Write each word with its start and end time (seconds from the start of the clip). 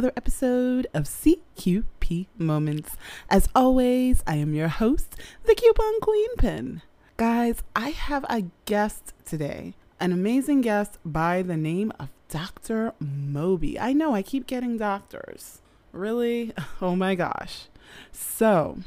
another 0.00 0.14
episode 0.16 0.86
of 0.94 1.04
CQP 1.04 2.26
Moments. 2.38 2.96
As 3.28 3.50
always, 3.54 4.22
I 4.26 4.36
am 4.36 4.54
your 4.54 4.68
host, 4.68 5.14
the 5.44 5.54
Coupon 5.54 6.00
Queen 6.00 6.36
Pin. 6.38 6.80
Guys, 7.18 7.62
I 7.76 7.90
have 7.90 8.24
a 8.30 8.44
guest 8.64 9.12
today, 9.26 9.74
an 10.00 10.10
amazing 10.10 10.62
guest 10.62 10.96
by 11.04 11.42
the 11.42 11.58
name 11.58 11.92
of 12.00 12.08
Dr. 12.30 12.94
Moby. 12.98 13.78
I 13.78 13.92
know 13.92 14.14
I 14.14 14.22
keep 14.22 14.46
getting 14.46 14.78
doctors. 14.78 15.60
Really? 15.92 16.54
Oh 16.80 16.96
my 16.96 17.14
gosh. 17.14 17.66
So, 18.10 18.78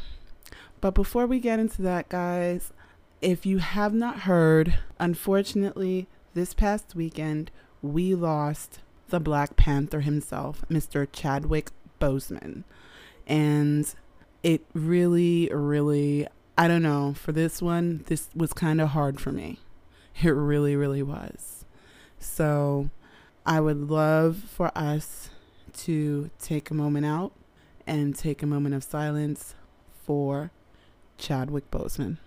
but 0.81 0.95
before 0.95 1.27
we 1.27 1.39
get 1.39 1.59
into 1.59 1.83
that, 1.83 2.09
guys, 2.09 2.73
if 3.21 3.45
you 3.45 3.59
have 3.59 3.93
not 3.93 4.21
heard, 4.21 4.79
unfortunately, 4.99 6.07
this 6.33 6.55
past 6.55 6.95
weekend, 6.95 7.51
we 7.83 8.15
lost 8.15 8.79
the 9.13 9.19
Black 9.19 9.55
Panther 9.55 10.01
himself, 10.01 10.65
Mr. 10.71 11.07
Chadwick 11.11 11.69
Boseman. 12.01 12.63
And 13.27 13.93
it 14.41 14.65
really, 14.73 15.51
really, 15.53 16.27
I 16.57 16.67
don't 16.67 16.81
know, 16.81 17.13
for 17.13 17.31
this 17.31 17.61
one, 17.61 18.03
this 18.07 18.29
was 18.35 18.53
kind 18.53 18.81
of 18.81 18.89
hard 18.89 19.21
for 19.21 19.31
me. 19.31 19.59
It 20.23 20.31
really, 20.31 20.75
really 20.75 21.03
was. 21.03 21.63
So 22.17 22.89
I 23.45 23.59
would 23.59 23.91
love 23.91 24.37
for 24.37 24.71
us 24.75 25.29
to 25.73 26.31
take 26.39 26.71
a 26.71 26.73
moment 26.73 27.05
out 27.05 27.33
and 27.85 28.15
take 28.15 28.41
a 28.41 28.47
moment 28.47 28.73
of 28.73 28.83
silence 28.83 29.53
for 30.03 30.49
Chadwick 31.19 31.69
Boseman. 31.69 32.17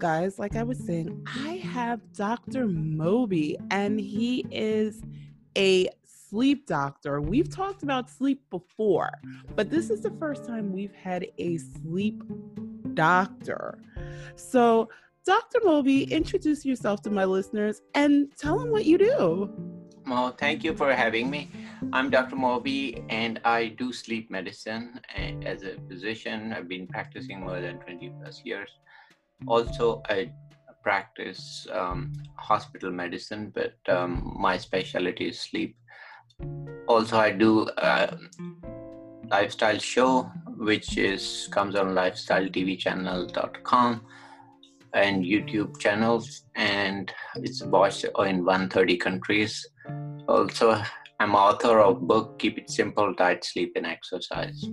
Guys, 0.00 0.38
like 0.38 0.56
I 0.56 0.62
was 0.62 0.78
saying, 0.78 1.24
I 1.26 1.56
have 1.58 2.00
Dr. 2.14 2.66
Moby, 2.66 3.58
and 3.70 4.00
he 4.00 4.46
is 4.50 5.02
a 5.56 5.90
sleep 6.04 6.66
doctor. 6.66 7.20
We've 7.20 7.50
talked 7.50 7.82
about 7.82 8.08
sleep 8.08 8.42
before, 8.48 9.12
but 9.54 9.68
this 9.68 9.90
is 9.90 10.00
the 10.00 10.10
first 10.12 10.46
time 10.46 10.72
we've 10.72 10.94
had 10.94 11.26
a 11.36 11.58
sleep 11.58 12.22
doctor. 12.94 13.78
So, 14.36 14.88
Dr. 15.26 15.58
Moby, 15.64 16.04
introduce 16.04 16.64
yourself 16.64 17.02
to 17.02 17.10
my 17.10 17.26
listeners 17.26 17.82
and 17.94 18.34
tell 18.38 18.58
them 18.58 18.70
what 18.70 18.86
you 18.86 18.96
do. 18.96 19.50
Well, 20.06 20.32
thank 20.32 20.64
you 20.64 20.74
for 20.74 20.94
having 20.94 21.28
me. 21.28 21.50
I'm 21.92 22.08
Dr. 22.08 22.36
Moby 22.36 23.04
and 23.10 23.38
I 23.44 23.68
do 23.68 23.92
sleep 23.92 24.30
medicine 24.30 24.98
eh, 25.14 25.34
as 25.44 25.62
a 25.62 25.76
physician. 25.88 26.54
I've 26.54 26.68
been 26.68 26.86
practicing 26.86 27.40
more 27.40 27.60
than 27.60 27.78
20 27.80 28.14
plus 28.18 28.42
years 28.44 28.70
also 29.46 30.02
i 30.08 30.30
practice 30.82 31.66
um, 31.72 32.12
hospital 32.36 32.90
medicine 32.90 33.52
but 33.54 33.74
um, 33.88 34.34
my 34.38 34.56
specialty 34.56 35.28
is 35.28 35.38
sleep. 35.38 35.76
Also 36.88 37.18
i 37.18 37.30
do 37.30 37.68
a 37.76 38.16
lifestyle 39.30 39.78
show 39.78 40.22
which 40.56 40.96
is 40.96 41.48
comes 41.52 41.74
on 41.74 41.88
lifestyletvchannel.com 41.88 44.00
and 44.94 45.24
youtube 45.24 45.78
channels 45.78 46.44
and 46.56 47.12
it's 47.36 47.62
watched 47.62 48.04
in 48.04 48.44
130 48.44 48.96
countries. 48.96 49.66
Also 50.28 50.82
i'm 51.20 51.34
author 51.34 51.80
of 51.80 52.00
book 52.00 52.38
keep 52.38 52.58
it 52.58 52.70
simple 52.70 53.12
diet 53.14 53.44
sleep 53.44 53.72
and 53.76 53.86
exercise 53.86 54.64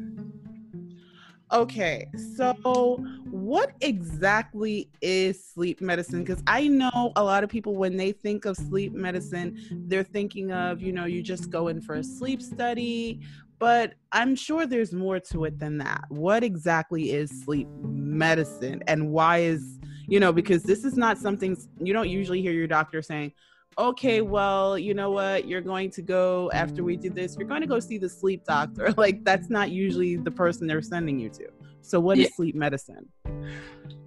Okay, 1.52 2.10
so 2.36 2.98
what 3.32 3.72
exactly 3.80 4.90
is 5.02 5.42
sleep 5.42 5.80
medicine? 5.80 6.24
Because 6.24 6.44
I 6.46 6.68
know 6.68 7.14
a 7.16 7.24
lot 7.24 7.46
of 7.46 7.50
people, 7.50 7.76
when 7.76 7.96
they 7.96 8.12
think 8.12 8.44
of 8.44 8.58
sleep 8.58 8.92
medicine, 8.92 9.86
they're 9.88 10.04
thinking 10.04 10.52
of, 10.52 10.82
you 10.82 10.92
know, 10.92 11.06
you 11.06 11.24
just 11.24 11.50
go 11.50 11.70
in 11.70 11.80
for 11.80 11.96
a 11.96 12.04
sleep 12.04 12.42
study, 12.42 13.22
but 13.60 13.94
I'm 14.12 14.36
sure 14.36 14.68
there's 14.68 14.92
more 14.92 15.22
to 15.22 15.46
it 15.46 15.58
than 15.58 15.78
that. 15.78 16.04
What 16.10 16.44
exactly 16.44 17.12
is 17.12 17.32
sleep 17.46 17.70
medicine 17.82 18.84
and 18.88 19.12
why 19.12 19.40
is, 19.40 19.80
you 20.06 20.20
know, 20.20 20.34
because 20.34 20.64
this 20.64 20.84
is 20.84 20.98
not 20.98 21.18
something 21.18 21.56
you 21.80 21.94
don't 21.94 22.10
usually 22.10 22.42
hear 22.42 22.52
your 22.52 22.68
doctor 22.68 23.02
saying, 23.02 23.32
okay, 23.78 24.22
well, 24.22 24.78
you 24.78 24.94
know 24.94 25.12
what? 25.12 25.48
You're 25.48 25.62
going 25.62 25.92
to 25.92 26.02
go 26.02 26.50
after 26.54 26.84
we 26.84 26.96
do 26.98 27.10
this, 27.10 27.36
you're 27.38 27.48
going 27.48 27.62
to 27.62 27.68
go 27.68 27.80
see 27.80 27.98
the 27.98 28.10
sleep 28.10 28.44
doctor. 28.46 28.94
Like, 28.98 29.24
that's 29.24 29.50
not 29.50 29.70
usually 29.70 30.16
the 30.16 30.32
person 30.32 30.66
they're 30.66 30.82
sending 30.82 31.20
you 31.20 31.30
to. 31.30 31.50
So, 31.82 32.00
what 32.00 32.18
yeah. 32.18 32.26
is 32.26 32.36
sleep 32.36 32.56
medicine? 32.56 33.08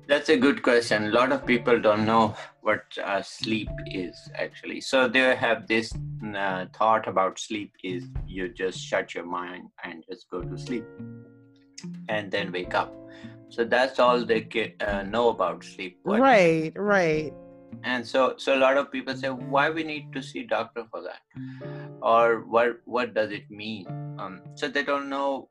That's 0.08 0.28
a 0.28 0.36
good 0.36 0.62
question. 0.62 1.06
A 1.06 1.10
lot 1.10 1.30
of 1.30 1.46
people 1.46 1.80
don't 1.80 2.04
know 2.04 2.34
what 2.62 2.82
uh, 3.02 3.22
sleep 3.22 3.68
is 3.86 4.16
actually. 4.34 4.80
So, 4.80 5.06
they 5.06 5.36
have 5.36 5.68
this 5.68 5.92
uh, 6.36 6.66
thought 6.76 7.06
about 7.06 7.38
sleep 7.38 7.72
is 7.84 8.08
you 8.26 8.48
just 8.48 8.78
shut 8.80 9.14
your 9.14 9.26
mind 9.26 9.68
and 9.84 10.02
just 10.10 10.28
go 10.28 10.42
to 10.42 10.58
sleep 10.58 10.84
and 12.08 12.30
then 12.30 12.50
wake 12.50 12.74
up. 12.74 12.92
So, 13.48 13.64
that's 13.64 14.00
all 14.00 14.24
they 14.24 14.40
get, 14.40 14.82
uh, 14.82 15.04
know 15.04 15.28
about 15.28 15.62
sleep. 15.62 16.00
What 16.02 16.20
right, 16.20 16.72
right 16.74 17.32
and 17.84 18.06
so 18.06 18.34
so 18.36 18.56
a 18.56 18.60
lot 18.60 18.76
of 18.76 18.90
people 18.92 19.16
say 19.16 19.28
why 19.28 19.70
we 19.70 19.82
need 19.82 20.12
to 20.12 20.22
see 20.22 20.42
doctor 20.44 20.84
for 20.90 21.02
that? 21.02 21.22
Or 22.02 22.40
what 22.40 22.80
what 22.84 23.14
does 23.14 23.30
it 23.30 23.50
mean? 23.50 23.86
Um, 24.18 24.40
so 24.54 24.68
they 24.68 24.82
don't 24.82 25.08
know 25.08 25.48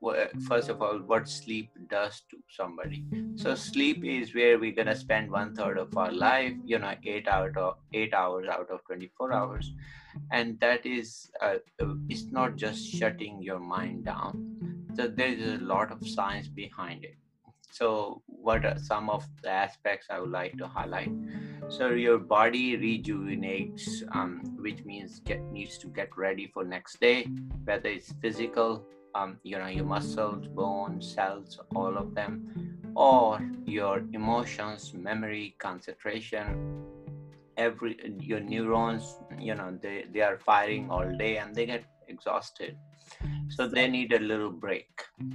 first 0.48 0.70
of 0.70 0.82
all 0.82 0.98
what 1.00 1.28
sleep 1.28 1.72
does 1.90 2.22
to 2.32 2.38
somebody. 2.50 3.06
So 3.36 3.56
sleep 3.56 4.04
is 4.04 4.34
where 4.34 4.60
we're 4.60 4.76
gonna 4.76 4.96
spend 4.96 5.32
one 5.32 5.56
third 5.56 5.78
of 5.78 5.96
our 5.98 6.12
life 6.12 6.54
you 6.66 6.80
know 6.80 6.94
eight 7.06 7.28
out 7.28 7.58
of 7.58 7.78
eight 7.94 8.14
hours 8.14 8.48
out 8.48 8.70
of 8.70 8.84
24 8.86 9.34
hours. 9.34 9.72
And 10.32 10.60
that 10.60 10.86
is 10.86 11.32
uh, 11.42 11.56
it's 12.10 12.26
not 12.32 12.56
just 12.56 12.88
shutting 12.88 13.42
your 13.42 13.60
mind 13.60 14.06
down. 14.06 14.86
So 14.96 15.08
there's 15.08 15.62
a 15.62 15.64
lot 15.64 15.92
of 15.92 16.06
science 16.08 16.48
behind 16.48 17.06
it. 17.06 17.16
So, 17.72 18.22
what 18.26 18.66
are 18.66 18.78
some 18.80 19.10
of 19.10 19.26
the 19.44 19.50
aspects 19.50 20.08
I 20.10 20.20
would 20.20 20.32
like 20.32 20.58
to 20.58 20.68
highlight? 20.68 21.12
So, 21.70 21.90
your 21.92 22.18
body 22.18 22.76
rejuvenates, 22.76 24.04
um, 24.14 24.42
which 24.60 24.84
means 24.86 25.20
get 25.20 25.40
needs 25.52 25.78
to 25.78 25.88
get 25.88 26.10
ready 26.18 26.48
for 26.52 26.64
next 26.64 27.00
day, 27.00 27.28
whether 27.64 27.90
it's 27.90 28.12
physical, 28.22 28.84
um, 29.14 29.38
you 29.44 29.58
know, 29.60 29.68
your 29.68 29.86
muscles, 29.86 30.48
bones, 30.48 31.14
cells, 31.14 31.60
all 31.76 31.96
of 31.96 32.16
them, 32.16 32.82
or 32.96 33.40
your 33.66 34.04
emotions, 34.14 34.94
memory, 34.96 35.56
concentration. 35.60 36.84
Every 37.56 38.00
your 38.20 38.40
neurons, 38.40 39.20
you 39.40 39.54
know, 39.54 39.78
they, 39.80 40.06
they 40.12 40.22
are 40.22 40.40
firing 40.40 40.90
all 40.90 41.08
day 41.18 41.38
and 41.38 41.54
they 41.54 41.68
get 41.68 41.84
exhausted. 42.08 42.78
So 43.50 43.68
they 43.68 43.88
need 43.88 44.14
a 44.14 44.20
little 44.20 44.52
break. 44.52 44.90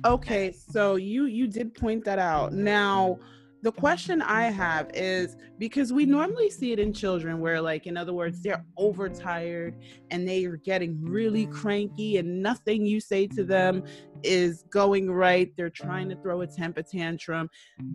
Okay 0.04 0.52
so 0.52 0.96
you 0.96 1.26
you 1.26 1.46
did 1.46 1.74
point 1.74 2.04
that 2.04 2.18
out. 2.18 2.52
Now 2.52 3.18
the 3.64 3.72
question 3.72 4.20
I 4.20 4.50
have 4.50 4.90
is 4.92 5.38
because 5.58 5.90
we 5.90 6.02
mm-hmm. 6.02 6.12
normally 6.12 6.50
see 6.50 6.72
it 6.72 6.78
in 6.78 6.92
children 6.92 7.40
where, 7.40 7.62
like, 7.62 7.86
in 7.86 7.96
other 7.96 8.12
words, 8.12 8.42
they're 8.42 8.62
overtired 8.76 9.74
and 10.10 10.28
they 10.28 10.44
are 10.44 10.58
getting 10.58 11.02
really 11.02 11.46
cranky, 11.46 12.18
and 12.18 12.42
nothing 12.42 12.84
you 12.84 13.00
say 13.00 13.26
to 13.28 13.42
them 13.42 13.82
is 14.24 14.64
going 14.70 15.10
right. 15.10 15.52
They're 15.56 15.70
trying 15.70 16.08
to 16.08 16.16
throw 16.16 16.40
a 16.40 16.46
temper 16.46 16.82
tantrum. 16.82 17.50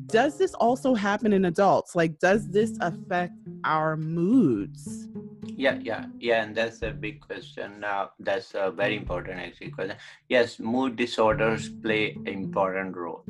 Does 0.07 0.37
this 0.37 0.53
also 0.55 0.93
happen 0.93 1.33
in 1.33 1.45
adults? 1.45 1.95
Like, 1.95 2.19
does 2.19 2.49
this 2.49 2.77
affect 2.81 3.33
our 3.63 3.97
moods? 3.97 5.07
Yeah, 5.55 5.77
yeah, 5.81 6.05
yeah, 6.19 6.43
and 6.43 6.55
that's 6.55 6.81
a 6.83 6.91
big 6.91 7.19
question. 7.19 7.83
Uh, 7.83 8.07
that's 8.19 8.53
a 8.55 8.71
very 8.71 8.95
important 8.95 9.39
actually 9.39 9.71
question. 9.71 9.97
Yes, 10.29 10.57
mood 10.59 10.95
disorders 10.95 11.67
play 11.67 12.13
an 12.13 12.27
important 12.27 12.95
role 12.95 13.25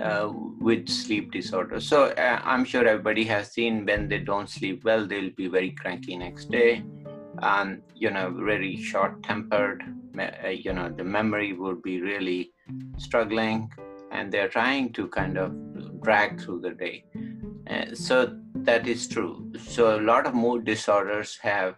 uh, 0.00 0.30
with 0.32 0.88
sleep 0.88 1.30
disorders. 1.30 1.86
So 1.86 2.04
uh, 2.04 2.40
I'm 2.42 2.64
sure 2.64 2.86
everybody 2.86 3.24
has 3.24 3.52
seen 3.52 3.84
when 3.84 4.08
they 4.08 4.18
don't 4.18 4.48
sleep 4.48 4.84
well, 4.84 5.06
they'll 5.06 5.30
be 5.30 5.48
very 5.48 5.72
cranky 5.72 6.16
next 6.16 6.50
day, 6.50 6.84
and 7.42 7.82
you 7.94 8.10
know, 8.10 8.30
very 8.30 8.76
short-tempered. 8.76 9.82
Uh, 10.18 10.48
you 10.48 10.72
know, 10.72 10.90
the 10.90 11.04
memory 11.04 11.52
would 11.52 11.82
be 11.82 12.00
really 12.00 12.52
struggling, 12.98 13.70
and 14.10 14.30
they're 14.32 14.48
trying 14.48 14.92
to 14.92 15.08
kind 15.08 15.38
of 15.38 15.52
drag 16.02 16.40
through 16.40 16.60
the 16.60 16.70
day. 16.70 17.04
Uh, 17.68 17.94
so 17.94 18.36
that 18.54 18.86
is 18.86 19.08
true. 19.08 19.52
So 19.58 19.98
a 19.98 20.00
lot 20.00 20.26
of 20.26 20.34
mood 20.34 20.64
disorders 20.64 21.38
have 21.42 21.76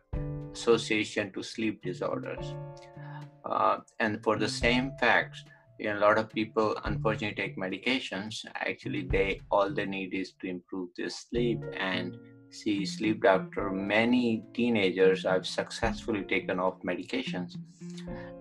association 0.53 1.33
to 1.33 1.43
sleep 1.43 1.83
disorders. 1.83 2.55
Uh, 3.45 3.79
and 4.01 4.23
for 4.23 4.37
the 4.39 4.49
same 4.49 4.93
facts, 4.99 5.45
you 5.79 5.93
know, 5.93 5.99
a 5.99 6.01
lot 6.01 6.19
of 6.19 6.31
people 6.31 6.77
unfortunately 6.85 7.43
take 7.43 7.57
medications. 7.59 8.45
Actually, 8.55 9.03
they 9.11 9.41
all 9.51 9.71
they 9.71 9.87
need 9.87 10.15
is 10.15 10.33
to 10.41 10.49
improve 10.49 10.91
their 10.97 11.11
sleep 11.11 11.61
and 11.77 12.17
see 12.55 12.87
sleep 12.87 13.23
doctor. 13.23 13.71
Many 13.71 14.45
teenagers 14.55 15.27
i've 15.27 15.47
successfully 15.47 16.23
taken 16.23 16.61
off 16.61 16.75
medications, 16.83 17.57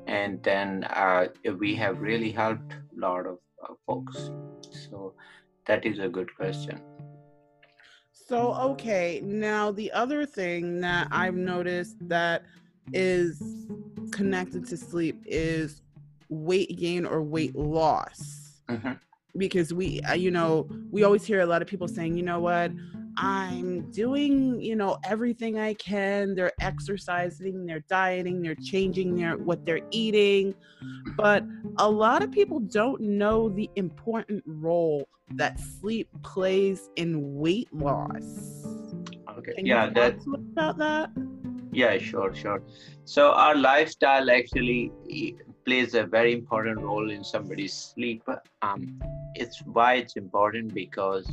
and 0.07 0.41
then 0.43 0.85
uh, 0.85 1.27
we 1.59 1.75
have 1.75 1.99
really 1.99 2.31
helped 2.31 2.73
a 2.73 2.99
lot 2.99 3.25
of 3.25 3.37
uh, 3.63 3.73
folks. 3.85 4.29
So 4.71 5.13
that 5.65 5.85
is 5.85 5.99
a 5.99 6.07
good 6.07 6.35
question. 6.35 6.79
So 8.11 8.53
okay, 8.71 9.21
now 9.23 9.71
the 9.71 9.91
other 9.91 10.25
thing 10.25 10.81
that 10.81 11.07
I've 11.11 11.35
noticed 11.35 11.97
that 12.07 12.43
is 12.93 13.41
connected 14.11 14.65
to 14.67 14.77
sleep 14.77 15.21
is 15.25 15.81
weight 16.29 16.77
gain 16.77 17.05
or 17.05 17.21
weight 17.21 17.55
loss. 17.55 18.61
Mhm. 18.69 18.99
Because 19.37 19.73
we, 19.73 19.99
uh, 20.01 20.13
you 20.13 20.31
know, 20.31 20.67
we 20.91 21.03
always 21.03 21.25
hear 21.25 21.41
a 21.41 21.45
lot 21.45 21.61
of 21.61 21.67
people 21.67 21.87
saying, 21.87 22.15
you 22.15 22.23
know 22.23 22.39
what, 22.39 22.71
I'm 23.17 23.91
doing, 23.91 24.61
you 24.61 24.75
know, 24.75 24.97
everything 25.03 25.59
I 25.59 25.73
can. 25.75 26.35
They're 26.35 26.53
exercising, 26.59 27.65
they're 27.65 27.83
dieting, 27.89 28.41
they're 28.41 28.55
changing 28.55 29.15
their 29.15 29.37
what 29.37 29.65
they're 29.65 29.81
eating. 29.91 30.55
But 31.15 31.43
a 31.77 31.89
lot 31.89 32.23
of 32.23 32.31
people 32.31 32.59
don't 32.59 33.01
know 33.01 33.49
the 33.49 33.69
important 33.75 34.43
role 34.45 35.07
that 35.35 35.59
sleep 35.59 36.09
plays 36.23 36.89
in 36.95 37.35
weight 37.35 37.73
loss. 37.73 38.65
Okay. 39.37 39.53
Can 39.53 39.65
yeah, 39.65 39.87
you 39.87 39.93
that 39.93 40.23
talk 40.23 40.39
about 40.51 40.77
that? 40.77 41.11
Yeah, 41.71 41.97
sure, 41.97 42.33
sure. 42.33 42.61
So 43.05 43.31
our 43.31 43.55
lifestyle 43.55 44.29
actually 44.29 44.91
plays 45.65 45.93
a 45.93 46.03
very 46.03 46.33
important 46.33 46.79
role 46.79 47.11
in 47.11 47.23
somebody's 47.23 47.73
sleep. 47.73 48.23
Um, 48.61 48.99
it's 49.35 49.61
why 49.65 49.95
it's 49.95 50.15
important 50.15 50.73
because 50.73 51.29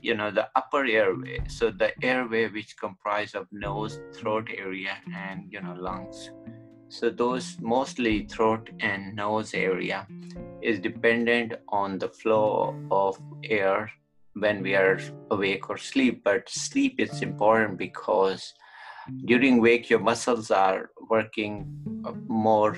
you 0.00 0.14
know 0.14 0.30
the 0.30 0.48
upper 0.56 0.84
airway, 0.84 1.38
so 1.48 1.70
the 1.70 1.92
airway 2.04 2.48
which 2.48 2.76
comprise 2.76 3.34
of 3.34 3.46
nose, 3.52 4.00
throat 4.14 4.50
area, 4.56 4.96
and 5.14 5.46
you 5.50 5.60
know 5.60 5.76
lungs. 5.78 6.30
So 6.88 7.08
those 7.08 7.56
mostly 7.60 8.26
throat 8.26 8.68
and 8.80 9.16
nose 9.16 9.54
area 9.54 10.06
is 10.60 10.78
dependent 10.78 11.54
on 11.68 11.98
the 11.98 12.08
flow 12.08 12.76
of 12.90 13.18
air 13.44 13.90
when 14.34 14.62
we 14.62 14.74
are 14.74 15.00
awake 15.30 15.70
or 15.70 15.78
sleep. 15.78 16.22
But 16.24 16.48
sleep 16.48 17.00
is 17.00 17.22
important 17.22 17.78
because 17.78 18.52
during 19.24 19.60
wake 19.60 19.88
your 19.88 20.00
muscles 20.00 20.50
are 20.50 20.90
working 21.08 21.66
uh, 22.04 22.12
more 22.28 22.76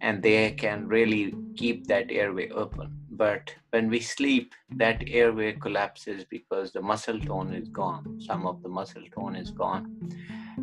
and 0.00 0.22
they 0.22 0.52
can 0.52 0.86
really 0.86 1.34
keep 1.56 1.86
that 1.86 2.10
airway 2.10 2.50
open. 2.50 2.90
But 3.10 3.54
when 3.70 3.90
we 3.90 4.00
sleep 4.00 4.54
that 4.76 5.02
airway 5.08 5.52
collapses 5.52 6.24
because 6.24 6.72
the 6.72 6.80
muscle 6.80 7.18
tone 7.18 7.52
is 7.52 7.68
gone. 7.68 8.20
Some 8.20 8.46
of 8.46 8.62
the 8.62 8.68
muscle 8.68 9.02
tone 9.14 9.34
is 9.34 9.50
gone. 9.50 9.84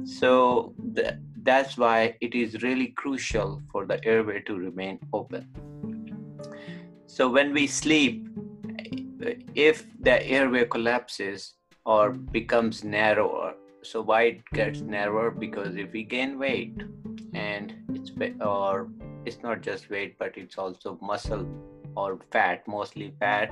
So 0.06 0.74
th- 0.96 1.16
that's 1.44 1.78
why 1.78 2.16
it 2.22 2.34
is 2.34 2.62
really 2.62 2.88
crucial 2.88 3.62
for 3.72 3.86
the 3.86 4.04
airway 4.06 4.42
to 4.42 4.56
remain 4.56 5.00
open. 5.12 5.50
So 7.08 7.30
when 7.30 7.54
we 7.54 7.68
sleep 7.68 8.28
if 9.56 9.86
the 10.00 10.24
airway 10.28 10.66
collapses 10.66 11.54
or 11.86 12.12
becomes 12.12 12.84
narrower 12.84 13.56
so 13.86 14.02
why 14.02 14.24
it 14.24 14.42
gets 14.52 14.81
narrower? 14.81 15.30
Because 15.30 15.76
if 15.76 15.92
we 15.92 16.04
gain 16.04 16.40
weight 16.40 16.76
and 17.34 17.74
it's 17.94 18.12
or 18.42 18.90
it's 19.25 19.42
not 19.44 19.62
just 19.62 19.89
weight 19.89 20.18
but 20.18 20.38
it's 20.38 20.57
also 20.57 20.98
muscle 21.01 21.48
or 21.95 22.19
fat 22.31 22.68
mostly 22.68 23.13
fat 23.19 23.51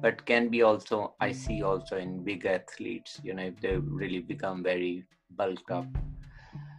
but 0.00 0.24
can 0.26 0.48
be 0.48 0.62
also 0.62 1.14
i 1.20 1.30
see 1.32 1.62
also 1.62 1.96
in 1.96 2.22
big 2.24 2.46
athletes 2.46 3.20
you 3.22 3.34
know 3.34 3.42
if 3.42 3.60
they 3.60 3.76
really 3.76 4.20
become 4.20 4.62
very 4.62 5.04
bulked 5.30 5.70
up. 5.70 5.86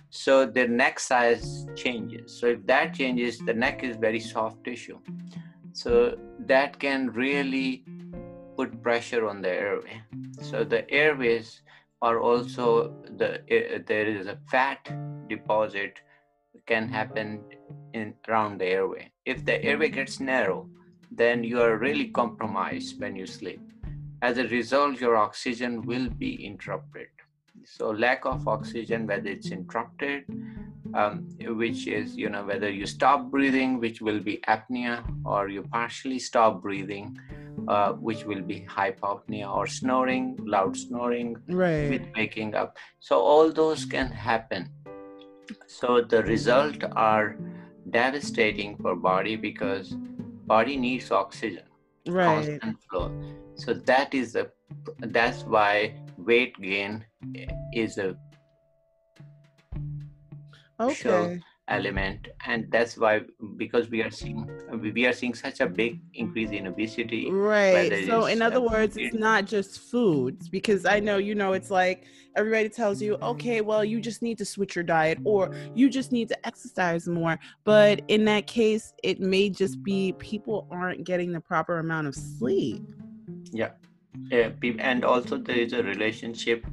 So 0.10 0.46
their 0.46 0.68
neck 0.68 1.00
size 1.00 1.68
changes. 1.76 2.40
So 2.40 2.48
if 2.48 2.66
that 2.66 2.94
changes 2.94 3.40
the 3.40 3.54
neck 3.54 3.84
is 3.84 3.96
very 3.96 4.20
soft 4.20 4.64
tissue. 4.64 5.00
So 5.74 6.18
that 6.48 6.80
can 6.80 7.12
really 7.12 7.86
put 8.58 8.82
pressure 8.82 9.28
on 9.28 9.42
the 9.42 9.50
airway. 9.50 10.02
So 10.42 10.64
the 10.64 10.90
airways 10.90 11.62
are 12.02 12.20
also 12.20 12.94
the 13.18 13.30
uh, 13.36 13.80
there 13.86 14.08
is 14.08 14.28
a 14.28 14.38
fat 14.50 14.80
deposit 15.28 16.02
can 16.72 16.88
happen 16.98 17.28
in 17.94 18.14
around 18.28 18.60
the 18.62 18.66
airway. 18.78 19.04
If 19.26 19.44
the 19.46 19.58
airway 19.70 19.90
gets 19.90 20.20
narrow 20.20 20.60
then 21.22 21.44
you 21.44 21.60
are 21.62 21.78
really 21.78 22.08
compromised 22.22 23.00
when 23.02 23.16
you 23.16 23.26
sleep. 23.26 23.62
As 24.22 24.38
a 24.38 24.48
result 24.48 25.02
your 25.06 25.16
oxygen 25.18 25.82
will 25.92 26.08
be 26.26 26.32
interrupted. 26.50 27.08
So 27.66 27.90
lack 28.06 28.26
of 28.26 28.48
oxygen 28.48 29.08
whether 29.08 29.30
it's 29.30 29.52
interrupted 29.52 30.24
um, 31.00 31.16
which 31.62 31.82
is 31.88 32.16
you 32.18 32.30
know 32.34 32.44
whether 32.46 32.70
you 32.70 32.86
stop 32.86 33.30
breathing 33.34 33.80
which 33.80 34.02
will 34.02 34.20
be 34.30 34.36
apnea 34.48 34.94
or 35.26 35.42
you 35.56 35.62
partially 35.64 36.20
stop 36.20 36.62
breathing 36.68 37.18
uh, 37.68 37.92
which 38.08 38.24
will 38.30 38.42
be 38.42 38.58
hypopnea 38.78 39.48
or 39.58 39.68
snoring 39.68 40.26
loud 40.56 40.76
snoring 40.86 41.36
Right. 41.48 41.90
with 41.92 42.02
waking 42.16 42.56
up. 42.56 42.78
So 43.00 43.20
all 43.20 43.52
those 43.52 43.86
can 43.86 44.08
happen 44.30 44.70
so 45.68 46.02
the 46.02 46.24
result 46.24 46.84
are 46.96 47.36
devastating 47.90 48.76
for 48.78 48.96
body 48.96 49.36
because 49.36 49.92
body 50.46 50.78
needs 50.78 51.12
oxygen 51.12 51.64
Right. 52.08 52.26
constant 52.26 52.78
flow 52.90 53.12
so 53.56 53.74
that 53.74 54.14
is 54.14 54.36
a 54.36 54.50
that's 55.00 55.44
why 55.44 55.94
weight 56.18 56.60
gain 56.62 57.06
is 57.74 57.98
a 57.98 58.16
Okay. 60.80 61.42
Element 61.70 62.28
and 62.46 62.70
that's 62.72 62.98
why 62.98 63.22
because 63.58 63.90
we 63.90 64.02
are 64.02 64.12
seeing 64.12 64.50
we 64.96 65.06
are 65.06 65.14
seeing 65.14 65.34
such 65.34 65.60
a 65.60 65.68
big 65.68 66.00
increase 66.14 66.52
in 66.52 66.68
obesity 66.68 67.30
Right. 67.32 68.06
So, 68.06 68.26
in 68.26 68.42
other 68.42 68.58
uh, 68.58 68.62
words, 68.72 68.98
it's 68.98 69.16
not 69.16 69.46
just 69.46 69.80
foods 69.80 70.50
because 70.50 70.86
I 70.86 71.00
know, 71.00 71.18
you 71.18 71.36
know, 71.36 71.54
it's 71.54 71.72
like 71.72 72.06
everybody 72.36 72.70
tells 72.70 73.02
you, 73.02 73.18
okay, 73.22 73.62
well, 73.62 73.84
you 73.84 74.00
just 74.00 74.22
need 74.22 74.38
to 74.40 74.46
switch 74.46 74.76
your 74.76 74.84
diet 74.84 75.20
or 75.24 75.52
you 75.74 75.90
just 75.90 76.12
need 76.12 76.30
to 76.30 76.48
exercise 76.48 77.08
more. 77.08 77.40
But 77.64 78.02
in 78.08 78.26
that 78.26 78.48
case, 78.48 78.94
it 79.04 79.20
may 79.20 79.50
just 79.50 79.84
be 79.84 80.14
people 80.14 80.68
aren't 80.72 81.04
getting 81.04 81.32
the 81.32 81.42
proper 81.42 81.80
amount 81.80 82.08
of 82.08 82.16
sleep. 82.16 82.84
yeah 83.52 83.72
and 84.80 85.06
also 85.06 85.38
there 85.38 85.58
is 85.58 85.74
a 85.74 85.84
relationship 85.84 86.66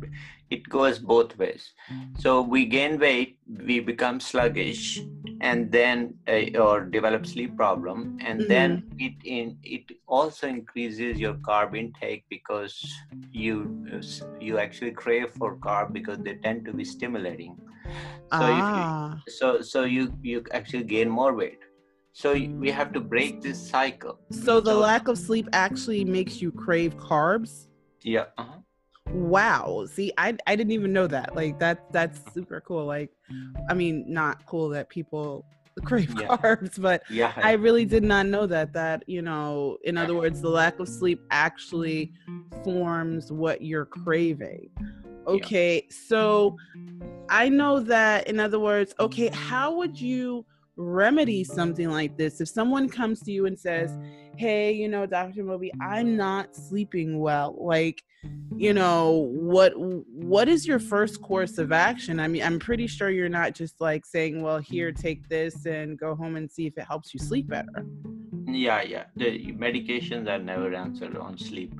it 0.50 0.68
goes 0.68 0.98
both 0.98 1.36
ways. 1.38 1.72
So 2.18 2.40
we 2.42 2.66
gain 2.66 2.98
weight 2.98 3.38
we 3.66 3.80
become 3.80 4.20
sluggish 4.20 5.00
and 5.40 5.70
then 5.70 6.14
uh, 6.28 6.58
or 6.58 6.84
develop 6.84 7.26
sleep 7.26 7.56
problem 7.56 8.18
and 8.20 8.40
then 8.48 8.82
it 8.98 9.14
in 9.24 9.58
it 9.62 9.84
also 10.06 10.46
increases 10.48 11.18
your 11.18 11.34
carb 11.34 11.76
intake 11.76 12.24
because 12.30 12.74
you 13.32 13.54
you 14.40 14.58
actually 14.58 14.92
crave 14.92 15.30
for 15.30 15.56
carb 15.56 15.92
because 15.92 16.18
they 16.18 16.34
tend 16.36 16.64
to 16.64 16.72
be 16.72 16.84
stimulating. 16.84 17.56
So 18.32 18.46
if 18.46 18.66
you, 18.76 18.82
ah, 18.82 19.22
so 19.28 19.60
so 19.60 19.84
you 19.84 20.12
you 20.22 20.44
actually 20.52 20.84
gain 20.84 21.08
more 21.08 21.34
weight. 21.34 21.58
So 22.12 22.32
we 22.32 22.70
have 22.70 22.92
to 22.94 23.00
break 23.00 23.42
this 23.42 23.58
cycle. 23.68 24.18
So 24.30 24.60
the 24.60 24.70
so- 24.72 24.80
lack 24.80 25.08
of 25.08 25.18
sleep 25.18 25.48
actually 25.52 26.04
makes 26.04 26.40
you 26.40 26.50
crave 26.50 26.96
carbs. 26.96 27.66
yeah 28.02 28.26
uh-huh. 28.38 28.60
Wow. 29.10 29.86
See, 29.90 30.12
I 30.18 30.36
I 30.46 30.56
didn't 30.56 30.72
even 30.72 30.92
know 30.92 31.06
that. 31.06 31.34
Like 31.34 31.58
that 31.58 31.90
that's 31.92 32.18
mm-hmm. 32.18 32.30
super 32.32 32.60
cool. 32.60 32.84
Like 32.84 33.10
I 33.70 33.74
mean, 33.74 34.04
not 34.06 34.44
cool 34.46 34.68
that 34.70 34.88
people 34.88 35.44
crave 35.84 36.14
Yeah. 36.18 36.36
carbs, 36.36 36.80
but 36.80 37.02
yeah 37.10 37.32
I 37.36 37.52
really 37.52 37.84
did 37.84 38.02
not 38.02 38.26
know 38.26 38.46
that 38.46 38.72
that, 38.72 39.04
you 39.06 39.22
know, 39.22 39.76
in 39.84 39.98
other 39.98 40.14
words, 40.14 40.40
the 40.40 40.48
lack 40.48 40.78
of 40.78 40.88
sleep 40.88 41.20
actually 41.30 42.12
forms 42.64 43.30
what 43.30 43.62
you're 43.62 43.84
craving. 43.84 44.70
Okay. 45.26 45.86
So 45.90 46.56
I 47.28 47.48
know 47.48 47.80
that 47.80 48.28
in 48.28 48.40
other 48.40 48.60
words, 48.60 48.94
okay, 49.00 49.28
how 49.28 49.74
would 49.76 50.00
you 50.00 50.46
remedy 50.76 51.42
mm-hmm. 51.42 51.54
something 51.54 51.90
like 51.90 52.16
this 52.16 52.40
if 52.40 52.48
someone 52.48 52.88
comes 52.88 53.20
to 53.22 53.32
you 53.32 53.46
and 53.46 53.58
says, 53.58 53.96
"Hey, 54.36 54.72
you 54.72 54.88
know, 54.88 55.06
Dr. 55.06 55.44
Moby, 55.44 55.72
I'm 55.80 56.16
not 56.16 56.54
sleeping 56.54 57.18
well." 57.18 57.56
Like, 57.58 58.02
you 58.56 58.72
know, 58.72 59.28
what 59.32 59.72
what 59.76 60.48
is 60.48 60.66
your 60.66 60.78
first 60.78 61.22
course 61.22 61.58
of 61.58 61.72
action? 61.72 62.20
I 62.20 62.28
mean, 62.28 62.42
I'm 62.42 62.58
pretty 62.58 62.86
sure 62.86 63.10
you're 63.10 63.28
not 63.28 63.54
just 63.54 63.80
like 63.80 64.04
saying, 64.06 64.42
"Well, 64.42 64.58
here, 64.58 64.92
take 64.92 65.28
this 65.28 65.66
and 65.66 65.98
go 65.98 66.14
home 66.14 66.36
and 66.36 66.50
see 66.50 66.66
if 66.66 66.76
it 66.78 66.84
helps 66.84 67.12
you 67.14 67.20
sleep 67.20 67.48
better." 67.48 67.86
yeah 68.48 68.80
yeah 68.80 69.04
the 69.16 69.52
medications 69.52 70.28
are 70.28 70.38
never 70.38 70.72
answered 70.74 71.16
on 71.16 71.36
sleep 71.36 71.74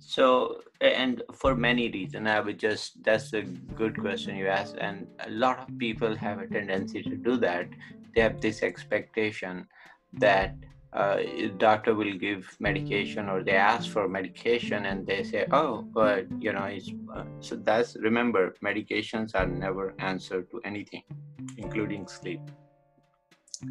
So, 0.00 0.62
and 0.80 1.22
for 1.34 1.54
many 1.54 1.90
reasons, 1.90 2.28
I 2.28 2.40
would 2.40 2.58
just, 2.58 3.02
that's 3.02 3.32
a 3.32 3.42
good 3.42 3.98
question 3.98 4.36
you 4.36 4.46
asked. 4.46 4.76
And 4.80 5.06
a 5.26 5.30
lot 5.30 5.58
of 5.58 5.78
people 5.78 6.14
have 6.16 6.38
a 6.38 6.46
tendency 6.46 7.02
to 7.02 7.16
do 7.16 7.36
that. 7.38 7.68
They 8.18 8.24
have 8.24 8.40
this 8.40 8.64
expectation 8.64 9.68
that 10.14 10.56
uh, 10.92 11.18
doctor 11.58 11.94
will 11.94 12.14
give 12.18 12.56
medication 12.58 13.28
or 13.28 13.44
they 13.44 13.52
ask 13.52 13.88
for 13.92 14.08
medication 14.08 14.86
and 14.86 15.06
they 15.06 15.22
say, 15.22 15.46
oh, 15.52 15.82
but 15.82 16.26
you 16.40 16.52
know, 16.52 16.64
it's, 16.64 16.90
uh, 17.14 17.22
so 17.38 17.54
that's, 17.54 17.96
remember, 18.00 18.56
medications 18.60 19.36
are 19.36 19.46
never 19.46 19.94
answer 20.00 20.42
to 20.42 20.60
anything, 20.64 21.04
including 21.58 22.08
sleep 22.08 22.40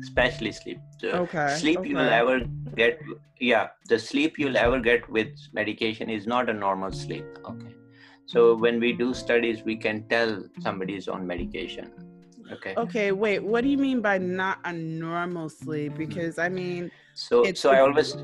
especially 0.01 0.51
sleep. 0.53 0.79
The 1.01 1.17
okay 1.17 1.55
sleep 1.57 1.79
okay. 1.79 1.89
you'll 1.89 1.99
ever 1.99 2.41
get 2.75 2.99
yeah 3.39 3.67
the 3.87 3.99
sleep 3.99 4.37
you'll 4.37 4.57
ever 4.57 4.79
get 4.79 5.09
with 5.09 5.29
medication 5.53 6.09
is 6.09 6.27
not 6.27 6.49
a 6.49 6.53
normal 6.53 6.91
sleep 6.91 7.25
okay? 7.45 7.73
So 8.25 8.55
when 8.55 8.81
we 8.81 8.91
do 8.91 9.13
studies 9.13 9.63
we 9.63 9.77
can 9.77 10.07
tell 10.09 10.43
somebody 10.59 10.95
is 10.95 11.07
on 11.07 11.25
medication 11.25 12.06
okay 12.51 12.73
okay 12.77 13.11
wait 13.11 13.43
what 13.43 13.63
do 13.63 13.69
you 13.69 13.77
mean 13.77 14.01
by 14.01 14.17
not 14.17 14.59
a 14.65 14.73
normal 14.73 15.49
sleep 15.49 15.95
because 15.95 16.37
i 16.37 16.49
mean 16.49 16.91
so 17.13 17.43
so 17.53 17.71
i 17.71 17.79
always 17.79 18.15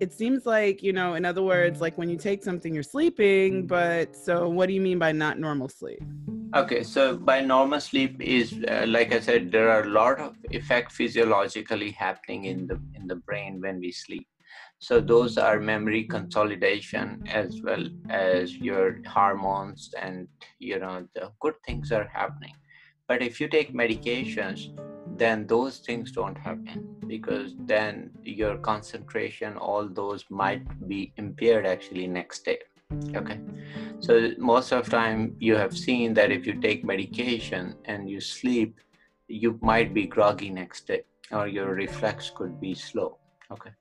it 0.00 0.12
seems 0.12 0.46
like 0.46 0.82
you 0.82 0.92
know 0.92 1.14
in 1.14 1.24
other 1.24 1.42
words 1.42 1.80
like 1.80 1.96
when 1.96 2.08
you 2.08 2.16
take 2.16 2.42
something 2.42 2.74
you're 2.74 2.82
sleeping 2.82 3.66
but 3.66 4.16
so 4.16 4.48
what 4.48 4.66
do 4.66 4.72
you 4.72 4.80
mean 4.80 4.98
by 4.98 5.12
not 5.12 5.38
normal 5.38 5.68
sleep 5.68 6.02
Okay, 6.54 6.82
so 6.82 7.16
by 7.16 7.40
normal 7.40 7.80
sleep 7.80 8.20
is 8.20 8.52
uh, 8.68 8.84
like 8.86 9.14
I 9.14 9.20
said, 9.20 9.50
there 9.50 9.70
are 9.70 9.84
a 9.84 9.88
lot 9.88 10.20
of 10.20 10.36
effect 10.50 10.92
physiologically 10.92 11.92
happening 11.92 12.44
in 12.44 12.66
the 12.66 12.78
in 12.94 13.06
the 13.06 13.16
brain 13.16 13.58
when 13.62 13.80
we 13.80 13.90
sleep. 13.90 14.28
So 14.78 15.00
those 15.00 15.38
are 15.38 15.58
memory 15.58 16.04
consolidation 16.04 17.22
as 17.26 17.62
well 17.62 17.88
as 18.10 18.54
your 18.58 19.00
hormones 19.06 19.94
and 19.98 20.28
you 20.58 20.78
know 20.78 21.08
the 21.14 21.32
good 21.40 21.54
things 21.64 21.90
are 21.90 22.08
happening. 22.12 22.52
But 23.12 23.20
if 23.20 23.42
you 23.42 23.48
take 23.48 23.74
medications, 23.74 24.72
then 25.18 25.46
those 25.46 25.80
things 25.80 26.12
don't 26.12 26.38
happen 26.48 26.96
because 27.06 27.52
then 27.58 28.10
your 28.22 28.56
concentration, 28.56 29.58
all 29.58 29.86
those 29.86 30.24
might 30.30 30.64
be 30.88 31.12
impaired 31.18 31.66
actually 31.66 32.06
next 32.06 32.46
day 32.46 32.60
okay? 33.14 33.38
So 34.00 34.30
most 34.38 34.72
of 34.72 34.88
time 34.88 35.36
you 35.38 35.56
have 35.56 35.76
seen 35.76 36.14
that 36.14 36.32
if 36.32 36.46
you 36.46 36.54
take 36.54 36.84
medication 36.84 37.76
and 37.84 38.08
you 38.08 38.18
sleep 38.20 38.80
you 39.28 39.58
might 39.60 39.92
be 39.92 40.06
groggy 40.06 40.48
next 40.48 40.86
day 40.86 41.02
or 41.30 41.46
your 41.46 41.74
reflex 41.74 42.30
could 42.34 42.58
be 42.62 42.74
slow 42.74 43.18
okay? 43.50 43.72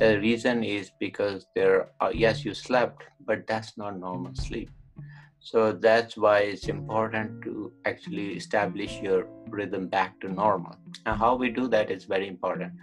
The 0.00 0.18
reason 0.18 0.64
is 0.64 0.90
because 0.98 1.46
there 1.54 1.90
are 2.00 2.12
yes 2.12 2.44
you 2.44 2.54
slept 2.54 3.04
but 3.24 3.46
that's 3.46 3.78
not 3.78 4.00
normal 4.00 4.34
sleep 4.34 4.70
so 5.42 5.72
that's 5.72 6.18
why 6.18 6.40
it's 6.40 6.68
important 6.68 7.42
to 7.42 7.72
actually 7.86 8.34
establish 8.34 9.00
your 9.00 9.26
rhythm 9.48 9.88
back 9.88 10.20
to 10.20 10.28
normal. 10.28 10.76
And 11.06 11.18
how 11.18 11.34
we 11.34 11.48
do 11.48 11.66
that 11.68 11.90
is 11.90 12.04
very 12.04 12.28
important. 12.28 12.74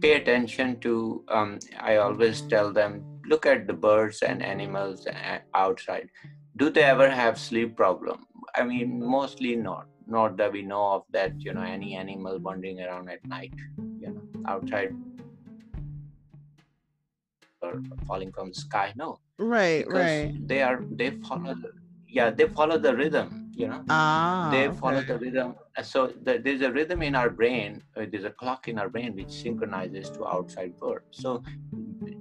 Pay 0.00 0.14
attention 0.14 0.80
to 0.80 1.24
um, 1.28 1.58
i 1.78 1.96
always 1.96 2.40
tell 2.40 2.72
them 2.72 3.04
look 3.26 3.44
at 3.44 3.66
the 3.66 3.74
birds 3.74 4.22
and 4.22 4.42
animals 4.42 5.06
outside. 5.54 6.08
Do 6.56 6.70
they 6.70 6.82
ever 6.82 7.10
have 7.10 7.38
sleep 7.38 7.76
problem? 7.76 8.24
I 8.54 8.64
mean 8.64 9.04
mostly 9.04 9.54
not. 9.54 9.86
Not 10.06 10.38
that 10.38 10.52
we 10.52 10.62
know 10.62 10.92
of 10.92 11.02
that 11.10 11.38
you 11.38 11.52
know 11.52 11.62
any 11.62 11.94
animal 11.94 12.38
wandering 12.38 12.80
around 12.80 13.10
at 13.10 13.24
night 13.26 13.52
you 14.00 14.14
know 14.14 14.22
outside. 14.46 14.96
Or 17.60 17.82
falling 18.06 18.32
from 18.32 18.48
the 18.48 18.54
sky 18.54 18.94
no. 18.96 19.18
Right 19.38 19.84
because 19.84 20.02
right. 20.02 20.48
they 20.48 20.62
are 20.62 20.82
they 20.90 21.10
follow 21.10 21.54
the, 21.54 21.72
yeah 22.08 22.30
they 22.30 22.48
follow 22.48 22.78
the 22.78 22.94
rhythm 22.94 23.48
you 23.58 23.66
know? 23.66 23.84
Ah, 23.90 24.48
they 24.52 24.68
okay. 24.68 24.76
follow 24.78 25.02
the 25.02 25.18
rhythm. 25.18 25.56
So 25.82 26.12
the, 26.22 26.38
there's 26.38 26.60
a 26.62 26.70
rhythm 26.70 27.02
in 27.02 27.16
our 27.16 27.28
brain 27.28 27.82
uh, 27.96 28.06
there's 28.10 28.24
a 28.24 28.30
clock 28.30 28.68
in 28.68 28.78
our 28.78 28.88
brain 28.88 29.16
which 29.16 29.32
synchronizes 29.32 30.10
to 30.10 30.26
outside 30.26 30.74
world. 30.80 31.00
So 31.10 31.42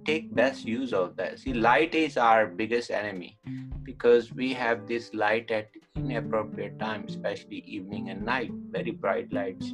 take 0.05 0.33
best 0.33 0.65
use 0.65 0.93
of 0.93 1.15
that. 1.17 1.39
See 1.39 1.53
light 1.53 1.93
is 1.93 2.17
our 2.17 2.47
biggest 2.47 2.89
enemy 2.89 3.37
because 3.83 4.33
we 4.33 4.53
have 4.53 4.87
this 4.87 5.13
light 5.13 5.51
at 5.51 5.69
inappropriate 5.95 6.79
time 6.79 7.05
especially 7.07 7.57
evening 7.59 8.09
and 8.09 8.25
night 8.25 8.51
very 8.71 8.91
bright 8.91 9.31
lights. 9.31 9.73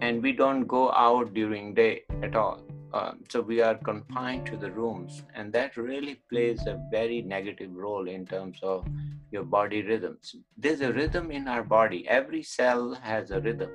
And 0.00 0.22
we 0.22 0.32
don't 0.32 0.66
go 0.66 0.92
out 0.92 1.34
during 1.34 1.74
day 1.74 2.02
at 2.22 2.36
all 2.36 2.62
um, 2.92 3.20
so 3.28 3.40
we 3.40 3.60
are 3.60 3.74
confined 3.74 4.46
to 4.46 4.56
the 4.56 4.70
rooms 4.70 5.22
and 5.34 5.52
that 5.52 5.76
really 5.76 6.20
plays 6.30 6.66
a 6.66 6.80
very 6.90 7.20
negative 7.22 7.70
role 7.74 8.08
in 8.08 8.24
terms 8.24 8.58
of 8.62 8.86
your 9.30 9.44
body 9.44 9.82
rhythms. 9.82 10.36
There's 10.56 10.80
a 10.80 10.92
rhythm 10.92 11.30
in 11.30 11.48
our 11.48 11.62
body. 11.62 12.08
Every 12.08 12.42
cell 12.42 12.94
has 12.94 13.30
a 13.30 13.40
rhythm. 13.40 13.70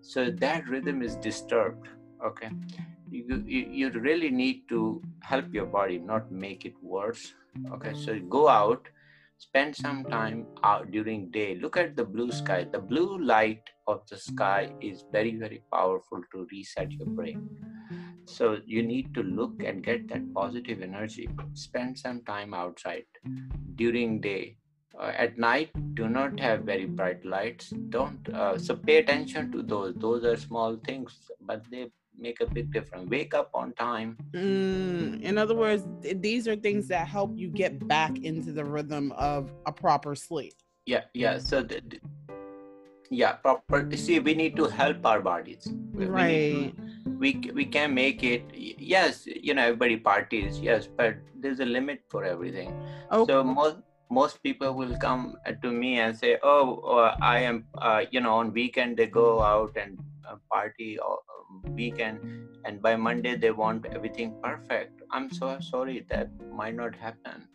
So 0.00 0.30
that 0.30 0.66
rhythm 0.68 1.02
is 1.02 1.16
disturbed 1.16 1.88
okay? 2.24 2.50
You, 3.10 3.44
you, 3.46 3.66
you 3.70 3.90
really 3.90 4.30
need 4.30 4.68
to 4.70 5.02
help 5.22 5.52
your 5.52 5.66
body 5.66 5.98
not 5.98 6.32
make 6.32 6.64
it 6.64 6.74
worse 6.82 7.34
okay? 7.72 7.92
So 7.94 8.18
go 8.20 8.48
out 8.48 8.88
spend 9.36 9.74
some 9.74 10.04
time 10.04 10.46
out 10.64 10.90
during 10.90 11.30
day. 11.30 11.54
Look 11.54 11.78
at 11.78 11.96
the 11.96 12.04
blue 12.04 12.30
sky. 12.30 12.66
The 12.70 12.78
blue 12.78 13.24
light 13.24 13.62
of 13.86 14.06
the 14.10 14.18
sky 14.18 14.70
is 14.82 15.04
very 15.10 15.34
very 15.36 15.62
powerful 15.72 16.20
to 16.32 16.46
reset 16.52 16.92
your 16.92 17.08
brain 17.08 17.48
so 18.30 18.58
you 18.66 18.82
need 18.82 19.14
to 19.14 19.22
look 19.22 19.62
and 19.64 19.82
get 19.82 20.08
that 20.08 20.32
positive 20.34 20.82
energy. 20.82 21.28
Spend 21.54 21.98
some 21.98 22.22
time 22.22 22.54
outside 22.54 23.04
during 23.74 24.20
day. 24.20 24.56
Uh, 24.98 25.12
at 25.16 25.38
night 25.38 25.70
do 25.94 26.08
not 26.08 26.38
have 26.38 26.62
very 26.62 26.84
bright 26.84 27.24
lights. 27.24 27.72
Don't 27.90 28.28
uh, 28.34 28.58
so 28.58 28.74
pay 28.74 28.98
attention 28.98 29.50
to 29.52 29.62
those. 29.62 29.94
Those 29.96 30.24
are 30.24 30.36
small 30.36 30.76
things 30.84 31.30
but 31.40 31.62
they 31.70 31.90
make 32.18 32.40
a 32.40 32.46
big 32.46 32.72
difference. 32.72 33.08
Wake 33.08 33.32
up 33.32 33.50
on 33.54 33.72
time. 33.74 34.16
Mm, 34.32 35.22
in 35.22 35.38
other 35.38 35.54
words 35.54 35.84
these 36.16 36.48
are 36.48 36.56
things 36.56 36.88
that 36.88 37.06
help 37.06 37.36
you 37.36 37.48
get 37.48 37.86
back 37.86 38.18
into 38.18 38.52
the 38.52 38.64
rhythm 38.64 39.12
of 39.12 39.52
a 39.66 39.72
proper 39.72 40.14
sleep. 40.14 40.54
Yeah 40.86 41.04
yeah 41.14 41.38
so 41.38 41.62
the, 41.62 41.80
yeah 43.10 43.32
proper 43.32 43.84
see 43.96 44.20
we 44.20 44.34
need 44.34 44.56
to 44.56 44.66
help 44.66 45.04
our 45.04 45.20
bodies. 45.20 45.68
Right. 45.92 46.72
we 47.04 47.40
we 47.54 47.64
can 47.64 47.92
make 47.92 48.22
it 48.22 48.44
yes 48.54 49.26
you 49.26 49.52
know 49.52 49.62
everybody 49.62 49.96
parties 49.96 50.60
yes 50.60 50.86
but 50.86 51.16
there's 51.34 51.60
a 51.60 51.64
limit 51.64 52.02
for 52.08 52.24
everything. 52.24 52.72
Okay. 53.12 53.32
so 53.32 53.42
most 53.42 53.78
most 54.10 54.42
people 54.42 54.74
will 54.74 54.96
come 54.98 55.36
to 55.62 55.70
me 55.70 55.98
and 55.98 56.16
say 56.16 56.38
oh 56.42 56.80
uh, 56.98 57.16
i 57.20 57.38
am 57.38 57.64
uh, 57.78 58.02
you 58.10 58.20
know 58.20 58.34
on 58.34 58.52
weekend 58.52 58.96
they 58.96 59.06
go 59.06 59.42
out 59.42 59.76
and 59.76 59.98
uh, 60.28 60.36
party 60.52 60.98
or 60.98 61.18
um, 61.34 61.74
weekend 61.74 62.20
and 62.64 62.80
by 62.82 62.94
monday 62.96 63.36
they 63.36 63.50
want 63.50 63.86
everything 63.86 64.34
perfect. 64.42 65.00
I'm 65.12 65.30
so 65.32 65.58
sorry 65.60 66.06
that 66.08 66.28
might 66.52 66.76
not 66.76 66.94
happen 66.94 67.48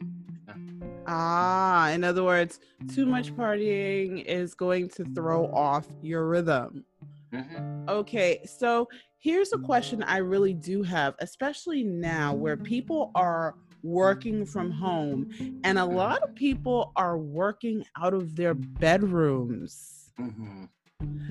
Ah, 1.07 1.89
in 1.89 2.03
other 2.03 2.23
words, 2.23 2.59
too 2.93 3.05
much 3.05 3.35
partying 3.35 4.23
is 4.25 4.53
going 4.53 4.89
to 4.89 5.05
throw 5.05 5.45
off 5.53 5.85
your 6.01 6.27
rhythm. 6.27 6.83
Mm-hmm. 7.33 7.89
Okay, 7.89 8.41
so 8.45 8.87
here's 9.17 9.53
a 9.53 9.57
question 9.57 10.03
I 10.03 10.17
really 10.17 10.53
do 10.53 10.83
have, 10.83 11.15
especially 11.19 11.83
now 11.83 12.33
where 12.33 12.57
people 12.57 13.11
are 13.15 13.55
working 13.83 14.45
from 14.45 14.71
home 14.71 15.29
and 15.63 15.77
a 15.77 15.85
lot 15.85 16.23
of 16.23 16.33
people 16.33 16.91
are 16.95 17.17
working 17.17 17.85
out 18.01 18.13
of 18.13 18.35
their 18.35 18.55
bedrooms. 18.55 20.11
Mm-hmm. 20.19 20.65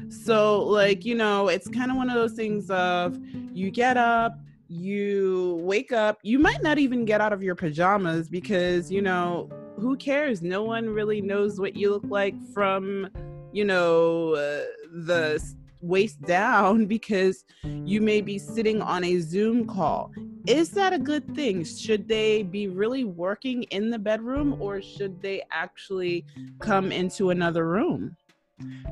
So, 0.09 0.62
like, 0.62 1.04
you 1.04 1.14
know, 1.14 1.49
it's 1.49 1.69
kind 1.69 1.90
of 1.90 1.97
one 1.97 2.09
of 2.09 2.14
those 2.14 2.35
things 2.35 2.71
of 2.71 3.19
you 3.52 3.71
get 3.71 3.97
up, 3.97 4.38
you 4.69 5.59
wake 5.62 5.93
up, 5.93 6.19
you 6.23 6.38
might 6.38 6.62
not 6.62 6.78
even 6.78 7.04
get 7.04 7.21
out 7.21 7.33
of 7.33 7.43
your 7.43 7.54
pajamas 7.54 8.28
because, 8.28 8.90
you 8.90 9.02
know, 9.02 9.49
who 9.78 9.97
cares? 9.97 10.43
No 10.43 10.62
one 10.62 10.88
really 10.88 11.21
knows 11.21 11.59
what 11.59 11.76
you 11.76 11.90
look 11.90 12.04
like 12.09 12.35
from, 12.52 13.09
you 13.52 13.64
know, 13.64 14.35
uh, 14.35 14.64
the 15.07 15.43
waist 15.81 16.21
down 16.23 16.87
because 16.97 17.45
you 17.62 18.00
may 18.00 18.21
be 18.21 18.38
sitting 18.38 18.81
on 18.81 19.04
a 19.04 19.19
Zoom 19.21 19.66
call. 19.66 20.11
Is 20.47 20.71
that 20.71 20.93
a 20.93 20.99
good 20.99 21.35
thing? 21.35 21.64
Should 21.64 22.07
they 22.07 22.43
be 22.43 22.69
really 22.69 23.04
working 23.04 23.62
in 23.64 23.90
the 23.90 23.99
bedroom 23.99 24.61
or 24.61 24.83
should 24.83 25.23
they 25.23 25.43
actually 25.50 26.25
come 26.61 26.93
into 26.93 27.31
another 27.31 27.66
room? 27.66 28.16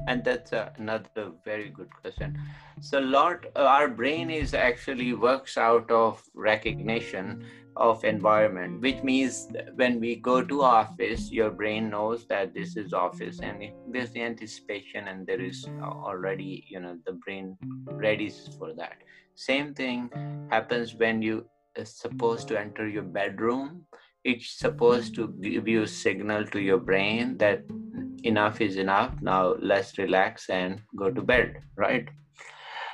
And 0.08 0.24
that's 0.24 0.52
uh, 0.52 0.70
another 0.76 1.32
very 1.44 1.70
good 1.70 1.90
question. 2.00 2.38
So, 2.80 2.98
lot 2.98 3.46
uh, 3.54 3.60
our 3.60 3.88
brain 3.88 4.30
is 4.30 4.54
actually 4.54 5.14
works 5.14 5.56
out 5.56 5.90
of 5.90 6.22
recognition 6.34 7.44
of 7.76 8.04
environment 8.04 8.80
which 8.80 9.02
means 9.02 9.48
when 9.76 9.98
we 9.98 10.16
go 10.16 10.42
to 10.42 10.62
office 10.62 11.30
your 11.30 11.50
brain 11.50 11.88
knows 11.88 12.26
that 12.26 12.52
this 12.52 12.76
is 12.76 12.92
office 12.92 13.40
and 13.40 13.62
there's 13.88 14.10
the 14.10 14.20
anticipation 14.20 15.08
and 15.08 15.26
there 15.26 15.40
is 15.40 15.66
already 15.82 16.66
you 16.68 16.78
know 16.78 16.98
the 17.06 17.12
brain 17.12 17.56
ready 17.86 18.30
for 18.58 18.74
that 18.74 18.96
same 19.36 19.72
thing 19.72 20.10
happens 20.50 20.94
when 20.94 21.22
you 21.22 21.46
are 21.78 21.84
supposed 21.84 22.46
to 22.46 22.58
enter 22.58 22.86
your 22.86 23.02
bedroom 23.02 23.86
it's 24.24 24.58
supposed 24.58 25.14
to 25.14 25.28
give 25.40 25.66
you 25.66 25.82
a 25.82 25.88
signal 25.88 26.44
to 26.44 26.60
your 26.60 26.78
brain 26.78 27.38
that 27.38 27.64
enough 28.24 28.60
is 28.60 28.76
enough 28.76 29.14
now 29.20 29.54
let's 29.60 29.98
relax 29.98 30.48
and 30.50 30.80
go 30.96 31.10
to 31.10 31.22
bed 31.22 31.56
right? 31.76 32.08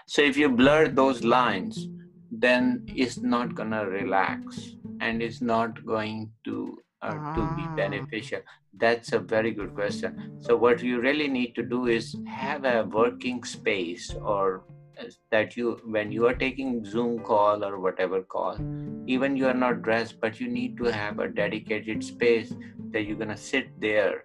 So 0.06 0.22
if 0.22 0.36
you 0.36 0.48
blur 0.48 0.88
those 0.88 1.22
lines 1.24 1.88
then 2.30 2.84
it's 2.88 3.18
not 3.18 3.54
gonna 3.54 3.86
relax 3.86 4.74
and 5.00 5.22
it's 5.22 5.40
not 5.40 5.84
going 5.86 6.30
to 6.44 6.78
uh, 7.00 7.12
to 7.34 7.42
be 7.56 7.62
Ah. 7.64 7.74
beneficial. 7.76 8.40
That's 8.74 9.12
a 9.12 9.18
very 9.20 9.52
good 9.52 9.72
question. 9.74 10.32
So 10.40 10.56
what 10.56 10.82
you 10.82 11.00
really 11.00 11.28
need 11.28 11.54
to 11.54 11.62
do 11.62 11.86
is 11.86 12.16
have 12.26 12.64
a 12.64 12.82
working 12.84 13.44
space 13.44 14.12
or 14.20 14.64
uh, 15.00 15.04
that 15.30 15.56
you 15.56 15.78
when 15.84 16.10
you 16.10 16.26
are 16.26 16.34
taking 16.34 16.84
zoom 16.84 17.20
call 17.20 17.64
or 17.64 17.78
whatever 17.78 18.20
call 18.22 18.58
even 19.06 19.36
you 19.36 19.46
are 19.46 19.54
not 19.54 19.82
dressed 19.82 20.20
but 20.20 20.40
you 20.40 20.48
need 20.48 20.76
to 20.78 20.86
have 20.96 21.20
a 21.20 21.28
dedicated 21.28 22.02
space 22.02 22.52
that 22.90 23.02
you're 23.04 23.16
going 23.22 23.28
to 23.36 23.36
sit 23.36 23.68
there 23.80 24.24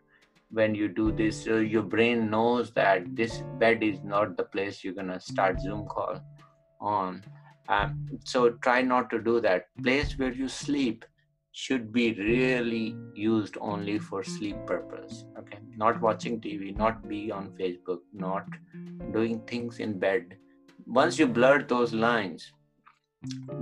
when 0.53 0.75
you 0.75 0.87
do 0.87 1.11
this 1.11 1.45
your 1.45 1.81
brain 1.81 2.29
knows 2.29 2.71
that 2.71 3.15
this 3.15 3.41
bed 3.59 3.83
is 3.83 4.01
not 4.03 4.37
the 4.37 4.43
place 4.43 4.83
you're 4.83 4.93
to 4.93 5.19
start 5.19 5.59
zoom 5.59 5.85
call 5.85 6.21
on. 6.79 7.23
Um, 7.69 8.05
so 8.25 8.51
try 8.67 8.81
not 8.81 9.09
to 9.11 9.19
do 9.19 9.39
that. 9.39 9.67
Place 9.81 10.17
where 10.17 10.33
you 10.33 10.49
sleep 10.49 11.05
should 11.53 11.93
be 11.93 12.13
really 12.13 12.95
used 13.13 13.57
only 13.61 13.99
for 13.99 14.23
sleep 14.23 14.57
purpose 14.65 15.25
okay? 15.37 15.59
Not 15.77 16.01
watching 16.01 16.41
tv 16.41 16.75
not 16.75 17.07
be 17.07 17.31
on 17.31 17.49
facebook 17.59 17.99
not 18.13 18.45
doing 19.13 19.39
things 19.47 19.79
in 19.79 19.99
bed. 19.99 20.37
Once 20.85 21.19
you 21.19 21.27
blur 21.27 21.63
those 21.63 21.93
lines 21.93 22.51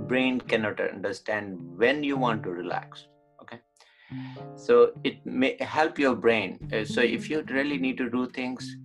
brain 0.08 0.40
cannot 0.40 0.80
understand 0.80 1.58
when 1.76 2.02
you 2.02 2.16
want 2.16 2.42
to 2.42 2.50
relax 2.50 3.06
so 4.56 4.92
it 5.04 5.24
may 5.24 5.56
help 5.60 5.98
your 5.98 6.14
brain. 6.14 6.58
Uh, 6.72 6.84
so 6.84 7.00
if 7.00 7.28
you 7.30 7.44
really 7.48 7.78
need 7.78 7.96
to 7.98 8.10
do 8.10 8.26
things 8.28 8.76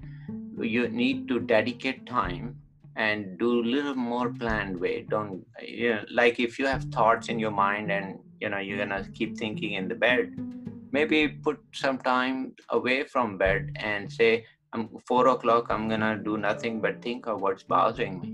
you 0.59 0.87
need 0.87 1.27
to 1.27 1.39
dedicate 1.39 2.05
time 2.05 2.55
and 2.95 3.37
do 3.37 3.61
a 3.61 3.63
little 3.63 3.95
more 3.95 4.33
planned 4.33 4.79
way. 4.79 5.05
Don't 5.07 5.45
you 5.61 5.95
know 5.95 6.05
like 6.11 6.39
if 6.39 6.57
you 6.57 6.65
have 6.65 6.83
thoughts 6.85 7.29
in 7.29 7.39
your 7.39 7.51
mind 7.51 7.91
and 7.91 8.19
you 8.41 8.49
know 8.49 8.57
you're 8.57 8.77
gonna 8.77 9.07
keep 9.13 9.37
thinking 9.37 9.73
in 9.73 9.87
the 9.87 9.95
bed 9.95 10.33
maybe 10.91 11.27
put 11.27 11.59
some 11.73 11.97
time 11.97 12.53
away 12.69 13.03
from 13.03 13.37
bed 13.37 13.71
and 13.75 14.11
say 14.11 14.45
i'm 14.73 14.89
four 15.05 15.27
o'clock 15.27 15.67
i'm 15.69 15.89
gonna 15.89 16.17
do 16.17 16.37
nothing 16.37 16.79
but 16.79 17.01
think 17.01 17.27
of 17.27 17.41
what's 17.41 17.63
bothering 17.63 18.19
me. 18.21 18.33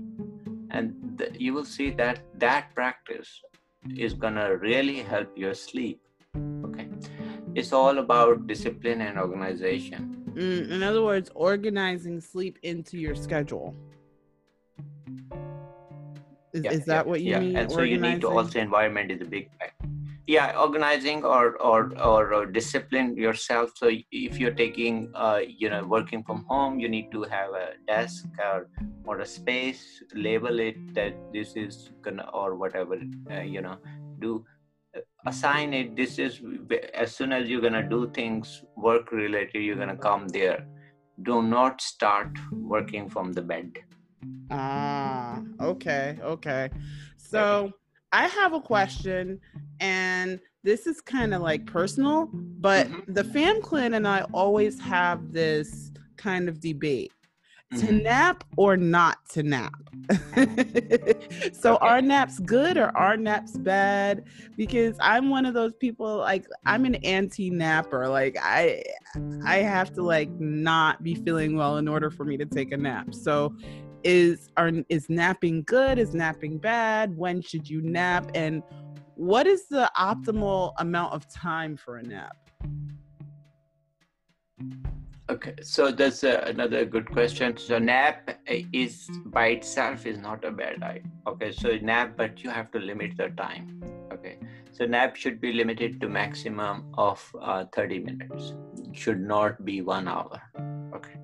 And 0.70 1.18
th- 1.18 1.36
you 1.38 1.54
will 1.54 1.64
see 1.64 1.90
that 1.92 2.20
that 2.38 2.74
practice 2.74 3.40
is 3.96 4.14
gonna 4.14 4.56
really 4.56 4.98
help 5.02 5.36
your 5.36 5.54
sleep 5.54 6.00
it's 7.54 7.72
all 7.72 7.98
about 7.98 8.46
discipline 8.46 9.00
and 9.00 9.18
organization 9.18 10.14
Mm, 10.34 10.68
in 10.70 10.82
other 10.82 11.02
words, 11.02 11.30
organizing 11.36 12.20
sleep 12.20 12.58
into 12.64 12.98
your 12.98 13.14
schedule. 13.14 13.72
Is, 16.52 16.64
Yeah, 16.64 16.70
is 16.72 16.84
that 16.86 17.06
yeah, 17.06 17.10
what 17.10 17.20
you 17.20 17.30
yeah. 17.30 17.38
mean? 17.40 17.56
and 17.56 17.70
so 17.70 17.82
you 17.82 17.98
need 17.98 18.20
to 18.20 18.28
also 18.28 18.58
environment 18.58 19.12
is 19.12 19.20
a 19.20 19.24
big 19.24 19.48
factor 19.58 19.88
yeah 20.26 20.58
organizing 20.58 21.24
or 21.24 21.56
or 21.60 21.92
or, 22.00 22.32
or 22.32 22.46
discipline 22.46 23.16
yourself 23.16 23.70
so 23.76 23.90
if 24.10 24.40
you're 24.40 24.54
taking 24.54 25.10
uh, 25.14 25.40
you 25.46 25.68
know 25.68 25.84
working 25.84 26.22
from 26.24 26.44
home 26.48 26.80
you 26.80 26.88
need 26.88 27.10
to 27.12 27.24
have 27.24 27.50
a 27.50 27.72
desk 27.86 28.24
or 28.38 28.68
or 29.04 29.20
a 29.20 29.26
space 29.26 30.02
label 30.14 30.60
it 30.60 30.78
that 30.94 31.14
this 31.32 31.54
is 31.56 31.90
gonna 32.02 32.26
or 32.32 32.54
whatever 32.54 32.98
uh, 33.30 33.40
you 33.40 33.60
know 33.60 33.76
do 34.18 34.44
uh, 34.48 34.53
assign 35.26 35.72
it 35.74 35.96
this 35.96 36.18
is 36.18 36.40
as 36.94 37.14
soon 37.14 37.32
as 37.32 37.48
you're 37.48 37.60
gonna 37.60 37.88
do 37.88 38.10
things 38.10 38.62
work 38.76 39.10
related 39.12 39.62
you're 39.62 39.76
gonna 39.76 39.96
come 39.96 40.28
there 40.28 40.66
do 41.22 41.42
not 41.42 41.80
start 41.80 42.30
working 42.52 43.08
from 43.08 43.32
the 43.32 43.42
bed 43.42 43.70
Ah, 44.50 45.40
okay, 45.60 46.18
okay. 46.22 46.70
So 47.16 47.72
I 48.12 48.26
have 48.28 48.52
a 48.52 48.60
question, 48.60 49.40
and 49.80 50.38
this 50.62 50.86
is 50.86 51.00
kind 51.00 51.34
of 51.34 51.42
like 51.42 51.66
personal, 51.66 52.28
but 52.66 52.86
Mhm. 52.86 53.14
the 53.14 53.24
fam 53.24 53.60
clan 53.62 53.94
and 53.94 54.06
I 54.06 54.20
always 54.32 54.80
have 54.80 55.32
this 55.32 55.90
kind 56.16 56.48
of 56.48 56.60
debate 56.60 57.12
to 57.78 57.86
Mhm. 57.86 58.02
nap 58.02 58.44
or 58.56 58.76
not 58.76 59.18
to 59.30 59.42
nap. 59.42 59.72
so 61.52 61.74
Okay. 61.74 61.86
are 61.86 62.02
naps 62.02 62.38
good 62.40 62.76
or 62.76 62.96
are 62.96 63.16
naps 63.16 63.56
bad? 63.58 64.22
Because 64.56 64.96
I'm 65.00 65.30
one 65.30 65.46
of 65.46 65.54
those 65.54 65.74
people 65.74 66.18
like 66.18 66.46
I'm 66.66 66.84
an 66.84 66.96
anti-napper. 66.96 68.08
Like 68.08 68.36
I 68.40 68.82
I 69.44 69.58
have 69.58 69.92
to 69.94 70.02
like 70.02 70.30
not 70.40 71.02
be 71.02 71.14
feeling 71.14 71.56
well 71.56 71.76
in 71.78 71.88
order 71.88 72.10
for 72.10 72.24
me 72.24 72.36
to 72.36 72.46
take 72.46 72.72
a 72.72 72.76
nap. 72.76 73.14
So 73.14 73.54
is 74.02 74.50
are 74.56 74.70
is 74.88 75.08
napping 75.08 75.62
good? 75.62 75.98
Is 75.98 76.14
napping 76.14 76.58
bad? 76.58 77.16
When 77.16 77.40
should 77.40 77.68
you 77.68 77.80
nap? 77.80 78.30
And 78.34 78.62
what 79.16 79.46
is 79.46 79.68
the 79.68 79.90
optimal 79.96 80.72
amount 80.78 81.14
of 81.14 81.26
time 81.32 81.76
for 81.76 81.96
a 81.96 82.02
nap? 82.02 82.36
Okay, 85.30 85.54
so 85.62 85.90
that's 85.90 86.22
uh, 86.22 86.44
another 86.46 86.84
good 86.84 87.10
question. 87.10 87.56
So 87.56 87.78
nap 87.78 88.28
uh, 88.28 88.54
is 88.74 89.08
by 89.24 89.46
itself 89.46 90.04
is 90.04 90.18
not 90.18 90.44
a 90.44 90.50
bad 90.50 90.82
idea. 90.82 91.10
Okay, 91.26 91.50
so 91.50 91.78
nap, 91.80 92.12
but 92.14 92.44
you 92.44 92.50
have 92.50 92.70
to 92.72 92.78
limit 92.78 93.16
the 93.16 93.28
time. 93.30 93.82
Okay, 94.12 94.36
so 94.70 94.84
nap 94.84 95.16
should 95.16 95.40
be 95.40 95.54
limited 95.54 95.98
to 96.02 96.10
maximum 96.10 96.84
of 96.98 97.24
uh, 97.40 97.64
30 97.72 98.00
minutes. 98.00 98.52
Should 98.92 99.20
not 99.20 99.64
be 99.64 99.80
one 99.80 100.08
hour. 100.08 100.42
Okay, 100.94 101.16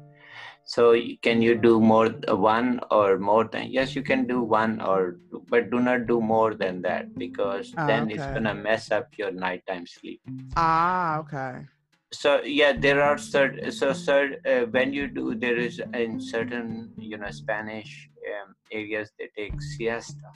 so 0.65 0.97
can 1.21 1.43
you 1.43 1.55
do 1.55 1.79
more 1.79 2.09
uh, 2.27 2.35
one 2.35 2.81
or 2.91 3.19
more 3.19 3.45
than? 3.45 3.71
Yes, 3.71 3.95
you 3.95 4.03
can 4.03 4.27
do 4.27 4.41
one 4.41 4.81
or, 4.81 5.19
two, 5.31 5.45
but 5.51 5.71
do 5.71 5.79
not 5.79 6.07
do 6.07 6.23
more 6.23 6.55
than 6.55 6.81
that 6.83 7.15
because 7.19 7.75
then 7.87 8.11
it's 8.11 8.25
gonna 8.25 8.55
mess 8.55 8.91
up 8.91 9.09
your 9.19 9.31
nighttime 9.31 9.87
sleep 9.87 10.23
Ah, 10.57 11.19
okay. 11.19 11.67
So 12.13 12.43
yeah 12.43 12.73
there 12.73 13.03
are 13.03 13.17
certain 13.17 13.71
so 13.71 13.91
cert, 13.91 14.45
uh, 14.47 14.67
when 14.71 14.93
you 14.93 15.07
do 15.07 15.35
there 15.35 15.57
is 15.57 15.81
in 15.95 16.21
certain 16.21 16.91
you 16.99 17.17
know 17.17 17.31
spanish 17.31 18.09
um, 18.27 18.55
areas 18.73 19.13
they 19.19 19.29
take 19.37 19.61
siesta 19.63 20.31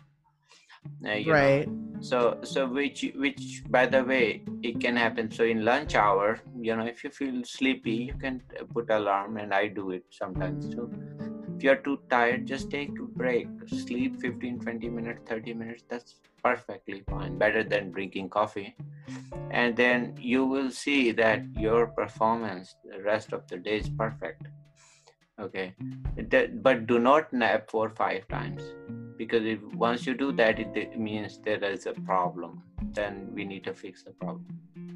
uh, 1.07 1.13
you 1.13 1.27
know. 1.27 1.33
Right. 1.33 1.69
so 2.01 2.39
so 2.43 2.67
which 2.67 3.05
which 3.17 3.63
by 3.69 3.87
the 3.87 4.05
way 4.05 4.45
it 4.63 4.81
can 4.81 4.97
happen 4.97 5.31
so 5.31 5.45
in 5.45 5.65
lunch 5.65 5.95
hour 5.95 6.41
you 6.61 6.77
know 6.77 6.85
if 6.85 7.03
you 7.03 7.11
feel 7.11 7.43
sleepy 7.45 7.97
you 8.11 8.15
can 8.15 8.41
put 8.73 8.91
alarm 8.91 9.37
and 9.37 9.53
i 9.53 9.67
do 9.67 9.91
it 9.91 10.05
sometimes 10.11 10.73
too 10.73 10.89
if 11.57 11.62
you're 11.62 11.77
too 11.77 12.01
tired 12.11 12.47
just 12.47 12.71
take 12.71 12.90
a 12.99 13.03
break. 13.03 13.49
Sleep 13.67 14.21
15 14.21 14.61
20 14.61 14.88
minutes 14.88 15.21
30 15.27 15.55
minutes 15.55 15.85
that's 15.88 16.17
perfectly 16.43 17.03
fine 17.09 17.38
better 17.38 17.62
than 17.62 17.90
drinking 17.90 18.29
coffee. 18.29 18.75
And 19.51 19.77
then 19.77 20.14
you 20.19 20.45
will 20.47 20.71
see 20.71 21.12
that 21.12 21.45
your 21.57 21.87
performance 21.87 22.75
the 22.85 23.03
rest 23.03 23.33
of 23.33 23.47
the 23.49 23.59
day 23.59 23.79
is 23.79 23.88
perfect 23.88 24.47
okay? 25.40 25.75
But 26.62 26.87
do 26.87 26.99
not 26.99 27.33
nap 27.33 27.71
four 27.71 27.87
or 27.88 27.95
five 27.95 28.27
times 28.29 28.62
because 29.17 29.45
if 29.45 29.62
once 29.75 30.07
you 30.07 30.14
do 30.14 30.33
that 30.33 30.59
it, 30.59 30.99
means 30.99 31.38
there 31.45 31.62
is 31.64 31.87
a 31.87 31.93
problem. 31.93 32.62
Then 32.93 33.31
we 33.33 33.45
need 33.45 33.64
to 33.64 33.75
fix 33.75 34.03
the 34.03 34.12
problem. 34.12 34.47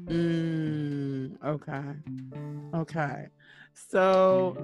Mm, 0.05 1.37
okay. 1.45 1.83
Okay. 2.73 3.27
So, 3.73 4.57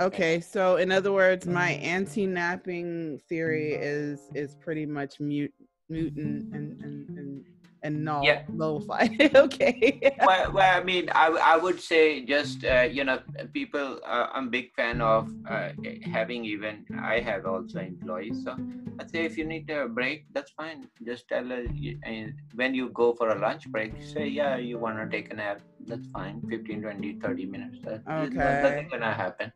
okay. 0.00 0.40
So, 0.40 0.76
in 0.76 0.92
other 0.92 1.12
words, 1.12 1.46
my 1.46 1.70
anti-napping 1.72 3.20
theory 3.28 3.72
is 3.74 4.20
is 4.34 4.54
pretty 4.54 4.86
much 4.86 5.20
mute, 5.20 5.54
mutant 5.88 6.52
and 6.54 6.82
and 6.82 7.18
and 7.18 7.44
and 7.82 8.04
null, 8.04 8.24
Yeah. 8.24 8.42
nullified. 8.52 9.14
okay. 9.34 10.00
well, 10.26 10.52
well, 10.52 10.80
I 10.80 10.82
mean, 10.82 11.08
I, 11.14 11.28
I 11.28 11.56
would 11.56 11.80
say 11.80 12.24
just 12.24 12.64
uh, 12.64 12.82
you 12.82 13.04
know, 13.04 13.20
people. 13.52 14.00
Uh, 14.04 14.26
I'm 14.32 14.50
big 14.50 14.72
fan 14.74 15.00
of 15.00 15.30
uh, 15.48 15.68
having 16.02 16.44
even. 16.44 16.84
I 17.00 17.20
have 17.20 17.46
also 17.46 17.78
employees, 17.80 18.42
so 18.44 18.56
I 18.98 19.06
say 19.06 19.24
if 19.24 19.36
you 19.38 19.44
need 19.44 19.70
a 19.70 19.86
break, 19.88 20.26
that's 20.32 20.50
fine. 20.52 20.88
Just 21.04 21.28
tell 21.28 21.46
and 21.52 22.34
when 22.54 22.74
you 22.74 22.88
go 22.90 23.12
for 23.14 23.30
a 23.30 23.38
lunch 23.38 23.68
break, 23.68 23.92
say 24.02 24.26
yeah, 24.26 24.56
you 24.56 24.78
want 24.78 24.98
to 24.98 25.06
take 25.08 25.32
a 25.32 25.36
nap. 25.36 25.60
That's 25.86 26.06
fine. 26.08 26.42
15, 26.50 26.82
20, 26.82 27.18
30 27.22 27.46
minutes. 27.46 27.78
That, 27.84 28.02
Okay. 28.08 28.60
Nothing 28.62 28.88
gonna 28.90 29.12
happen. 29.12 29.52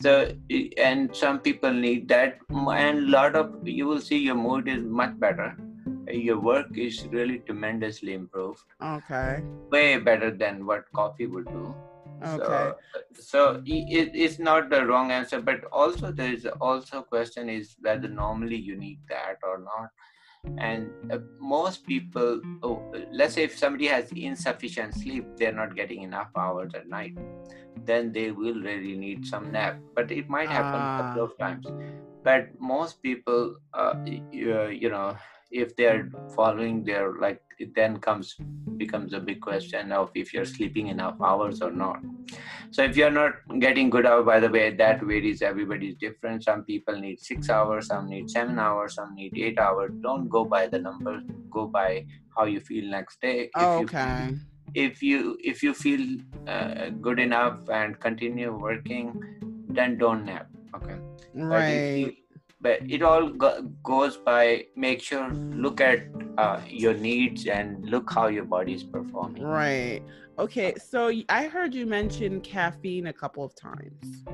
So 0.00 0.32
and 0.76 1.14
some 1.14 1.40
people 1.40 1.72
need 1.72 2.08
that, 2.08 2.38
and 2.50 2.98
a 2.98 3.10
lot 3.10 3.34
of 3.34 3.66
you 3.66 3.86
will 3.86 4.00
see 4.00 4.18
your 4.18 4.36
mood 4.36 4.68
is 4.68 4.84
much 4.84 5.18
better. 5.18 5.56
Your 6.08 6.38
work 6.40 6.76
is 6.76 7.06
really 7.08 7.40
tremendously 7.40 8.14
improved 8.14 8.64
Okay. 8.82 9.42
way 9.70 9.98
better 9.98 10.30
than 10.30 10.64
what 10.64 10.90
coffee 10.92 11.26
would 11.26 11.46
do. 11.46 11.74
Okay. 12.24 12.36
So, 12.36 12.76
so 13.12 13.62
it, 13.66 14.10
it's 14.14 14.38
not 14.38 14.70
the 14.70 14.86
wrong 14.86 15.10
answer, 15.10 15.40
but 15.40 15.64
also 15.70 16.10
there 16.10 16.32
is 16.32 16.46
also 16.60 17.02
question 17.02 17.48
is 17.48 17.76
whether 17.80 18.08
normally 18.08 18.56
you 18.56 18.76
need 18.76 19.00
that 19.08 19.36
or 19.42 19.58
not. 19.58 19.90
And 20.58 20.90
uh, 21.12 21.18
most 21.38 21.86
people 21.86 22.40
oh, 22.62 22.82
let's 23.12 23.34
say 23.34 23.42
if 23.44 23.56
somebody 23.56 23.86
has 23.86 24.10
insufficient 24.12 24.94
sleep 24.94 25.26
they're 25.36 25.52
not 25.52 25.76
getting 25.76 26.02
enough 26.02 26.28
hours 26.36 26.72
at 26.74 26.88
night 26.88 27.16
then 27.84 28.12
they 28.12 28.30
will 28.30 28.60
really 28.60 28.96
need 28.96 29.26
some 29.26 29.50
nap. 29.52 29.78
But 29.94 30.10
it 30.10 30.28
might 30.28 30.48
happen 30.48 30.80
a 30.80 31.02
couple 31.02 31.24
of 31.24 31.38
times. 31.38 31.66
But 32.22 32.48
most 32.60 33.02
people 33.02 33.56
uh, 33.72 33.94
you, 34.04 34.54
uh, 34.54 34.68
you 34.68 34.90
know 34.90 35.16
if 35.50 35.74
they're 35.76 36.10
following 36.34 36.84
their 36.84 37.14
like 37.20 37.40
it 37.58 37.74
then 37.74 37.98
comes 37.98 38.36
becomes 38.76 39.12
a 39.12 39.20
big 39.20 39.40
question 39.40 39.90
of 39.92 40.10
if 40.14 40.32
you're 40.32 40.44
sleeping 40.44 40.88
enough 40.88 41.16
hours 41.20 41.60
or 41.60 41.72
not. 41.72 42.00
So 42.70 42.82
if 42.82 42.96
you're 42.96 43.10
not 43.10 43.32
getting 43.58 43.90
good 43.90 44.06
hour 44.06 44.22
by 44.22 44.40
the 44.40 44.48
way 44.48 44.74
that 44.76 45.02
varies 45.02 45.42
everybody's 45.42 45.96
different. 45.96 46.44
Some 46.44 46.64
people 46.64 47.00
need 47.00 47.18
six 47.20 47.50
hours 47.50 47.88
some 47.88 48.08
need 48.08 48.30
seven 48.30 48.58
hours 48.58 48.94
some 48.94 49.14
need 49.14 49.36
eight 49.36 49.58
hours. 49.58 49.92
Don't 50.02 50.28
go 50.28 50.44
by 50.44 50.66
the 50.66 50.78
number 50.78 51.20
go 51.50 51.66
by 51.66 52.06
how 52.36 52.44
you 52.44 52.60
feel 52.60 52.84
next 52.90 53.20
day. 53.20 53.50
Oh, 53.56 53.78
okay. 53.80 54.28
you, 54.28 54.40
if 54.74 55.02
you 55.02 55.36
if 55.40 55.62
you 55.62 55.74
feel 55.74 56.18
uh, 56.46 56.90
good 57.00 57.18
enough 57.18 57.68
and 57.70 57.98
continue 57.98 58.54
working 58.54 59.20
then 59.68 59.98
don't 59.98 60.24
nap 60.24 60.48
okay? 60.74 60.98
Right 61.34 62.17
but 62.60 62.80
it 62.88 63.02
all 63.02 63.28
go- 63.28 63.62
goes 63.82 64.16
by 64.16 64.66
make 64.76 65.00
sure 65.00 65.30
look 65.32 65.80
at 65.80 66.00
uh, 66.36 66.60
your 66.68 66.94
needs 66.94 67.46
and 67.46 67.88
look 67.88 68.10
how 68.12 68.26
your 68.28 68.44
body 68.44 68.74
is 68.74 68.84
performing. 68.84 69.42
Right. 69.42 70.02
Okay 70.38 70.74
so 70.76 71.12
i 71.28 71.46
heard 71.46 71.74
you 71.74 71.86
mention 71.86 72.40
caffeine 72.40 73.08
a 73.08 73.12
couple 73.12 73.44
of 73.44 73.54
times. 73.54 74.24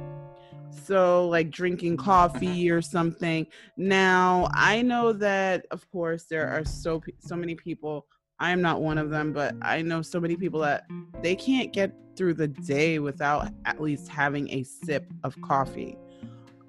So 0.86 1.28
like 1.28 1.50
drinking 1.50 1.96
coffee 1.96 2.70
or 2.70 2.82
something. 2.82 3.46
Now 3.76 4.48
i 4.52 4.82
know 4.82 5.12
that 5.12 5.66
of 5.70 5.88
course 5.90 6.24
there 6.24 6.48
are 6.48 6.64
so 6.64 7.02
so 7.18 7.36
many 7.36 7.54
people 7.54 8.06
i'm 8.40 8.60
not 8.60 8.82
one 8.82 8.98
of 8.98 9.10
them 9.10 9.32
but 9.32 9.54
i 9.62 9.80
know 9.80 10.02
so 10.02 10.18
many 10.18 10.36
people 10.36 10.58
that 10.60 10.84
they 11.22 11.36
can't 11.36 11.72
get 11.72 11.94
through 12.16 12.34
the 12.34 12.48
day 12.48 12.98
without 12.98 13.48
at 13.64 13.80
least 13.80 14.08
having 14.08 14.48
a 14.50 14.62
sip 14.64 15.06
of 15.22 15.40
coffee 15.40 15.96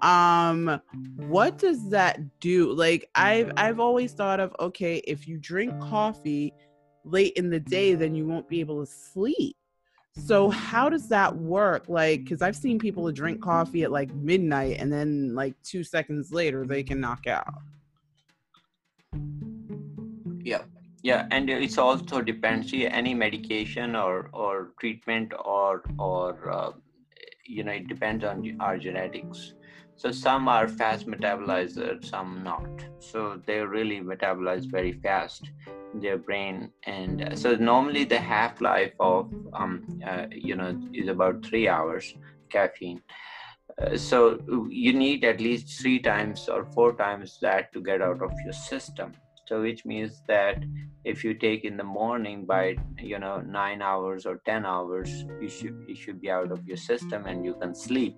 um 0.05 0.79
what 1.15 1.57
does 1.57 1.89
that 1.89 2.39
do? 2.39 2.71
Like 2.73 3.09
i've 3.15 3.51
i've 3.57 3.79
always 3.79 4.13
thought 4.13 4.39
of 4.39 4.55
okay 4.59 4.97
if 5.07 5.27
you 5.27 5.37
drink 5.37 5.77
coffee 5.81 6.53
late 7.03 7.33
in 7.33 7.49
the 7.49 7.59
day 7.59 7.95
then 7.95 8.13
you 8.13 8.25
won't 8.25 8.47
be 8.47 8.59
able 8.59 8.85
to 8.85 8.91
sleep. 8.91 9.57
So 10.27 10.49
how 10.49 10.89
does 10.89 11.07
that 11.09 11.35
work? 11.35 11.85
Like 11.87 12.23
because 12.23 12.43
i've 12.43 12.55
seen 12.55 12.77
people 12.77 13.11
drink 13.11 13.41
coffee 13.41 13.81
at 13.83 13.91
like 13.91 14.13
midnight 14.13 14.77
and 14.79 14.93
then 14.93 15.33
like 15.33 15.55
two 15.63 15.83
seconds 15.83 16.31
later 16.31 16.65
they 16.67 16.83
can 16.83 16.99
knock 16.99 17.25
out. 17.25 17.55
Yeah. 20.43 20.63
Yeah 21.01 21.27
and 21.31 21.49
it's 21.49 21.79
also 21.79 22.21
depends. 22.21 22.71
Any 22.73 23.15
medication 23.15 23.95
or 23.95 24.29
or 24.33 24.73
treatment 24.79 25.33
or 25.43 25.83
or 25.97 26.51
uh, 26.51 26.71
you 27.43 27.63
know 27.63 27.71
it 27.71 27.87
depends 27.87 28.23
on 28.23 28.55
our 28.59 28.77
genetics 28.77 29.53
so 29.97 30.11
some 30.11 30.47
are 30.47 30.67
fast 30.67 31.07
metabolizers, 31.07 32.05
some 32.05 32.43
not. 32.43 32.67
So 32.99 33.41
they 33.45 33.59
really 33.59 34.01
metabolize 34.01 34.65
very 34.69 34.93
fast 34.93 35.49
in 35.93 36.01
their 36.01 36.17
brain, 36.17 36.71
and 36.85 37.23
uh, 37.23 37.35
so 37.35 37.55
normally 37.55 38.03
the 38.03 38.19
half 38.19 38.61
life 38.61 38.93
of 38.99 39.31
um, 39.53 40.01
uh, 40.05 40.25
you 40.31 40.55
know 40.55 40.77
is 40.93 41.07
about 41.07 41.45
three 41.45 41.67
hours. 41.67 42.13
Caffeine. 42.49 43.01
Uh, 43.81 43.97
so 43.97 44.39
you 44.69 44.93
need 44.93 45.25
at 45.25 45.41
least 45.41 45.81
three 45.81 45.99
times 45.99 46.47
or 46.47 46.65
four 46.73 46.93
times 46.93 47.37
that 47.41 47.73
to 47.73 47.81
get 47.81 48.01
out 48.01 48.21
of 48.21 48.31
your 48.45 48.53
system 48.53 49.11
so 49.47 49.61
which 49.61 49.85
means 49.85 50.21
that 50.27 50.63
if 51.03 51.23
you 51.23 51.33
take 51.33 51.65
in 51.65 51.77
the 51.77 51.83
morning 51.83 52.45
by 52.45 52.75
you 52.99 53.19
know 53.19 53.41
nine 53.41 53.81
hours 53.81 54.25
or 54.25 54.41
ten 54.45 54.65
hours 54.65 55.25
you 55.41 55.49
should 55.49 55.75
you 55.87 55.95
should 55.95 56.19
be 56.19 56.31
out 56.31 56.51
of 56.51 56.65
your 56.65 56.77
system 56.77 57.25
and 57.25 57.45
you 57.45 57.53
can 57.61 57.73
sleep 57.75 58.15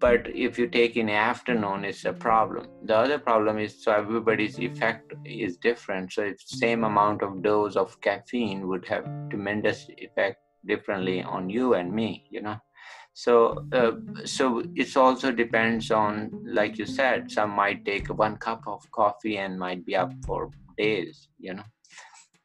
but 0.00 0.26
if 0.34 0.58
you 0.58 0.66
take 0.66 0.96
in 0.96 1.10
afternoon 1.10 1.84
it's 1.84 2.04
a 2.06 2.12
problem. 2.12 2.66
The 2.84 2.96
other 2.96 3.18
problem 3.18 3.58
is 3.58 3.84
so 3.84 3.92
everybody's 3.92 4.58
effect 4.58 5.12
is 5.24 5.58
different. 5.58 6.12
So 6.12 6.22
if 6.22 6.40
same 6.40 6.84
amount 6.84 7.22
of 7.22 7.42
dose 7.42 7.76
of 7.76 8.00
caffeine 8.00 8.66
would 8.68 8.86
have 8.88 9.04
tremendous 9.28 9.86
effect 9.98 10.38
differently 10.66 11.22
on 11.22 11.50
you 11.50 11.74
and 11.74 11.92
me 11.92 12.24
you 12.30 12.40
know? 12.40 12.56
So 13.12 13.66
uh, 13.72 13.92
so 14.24 14.62
it 14.74 14.96
also 14.96 15.32
depends 15.32 15.90
on 15.90 16.30
like 16.44 16.78
you 16.78 16.86
said 16.86 17.30
some 17.30 17.50
might 17.50 17.84
take 17.84 18.08
one 18.08 18.38
cup 18.38 18.62
of 18.66 18.90
coffee 18.92 19.36
and 19.36 19.58
might 19.58 19.84
be 19.84 19.96
up 19.96 20.12
for 20.26 20.50
days 20.78 21.28
you 21.38 21.54
know? 21.54 21.68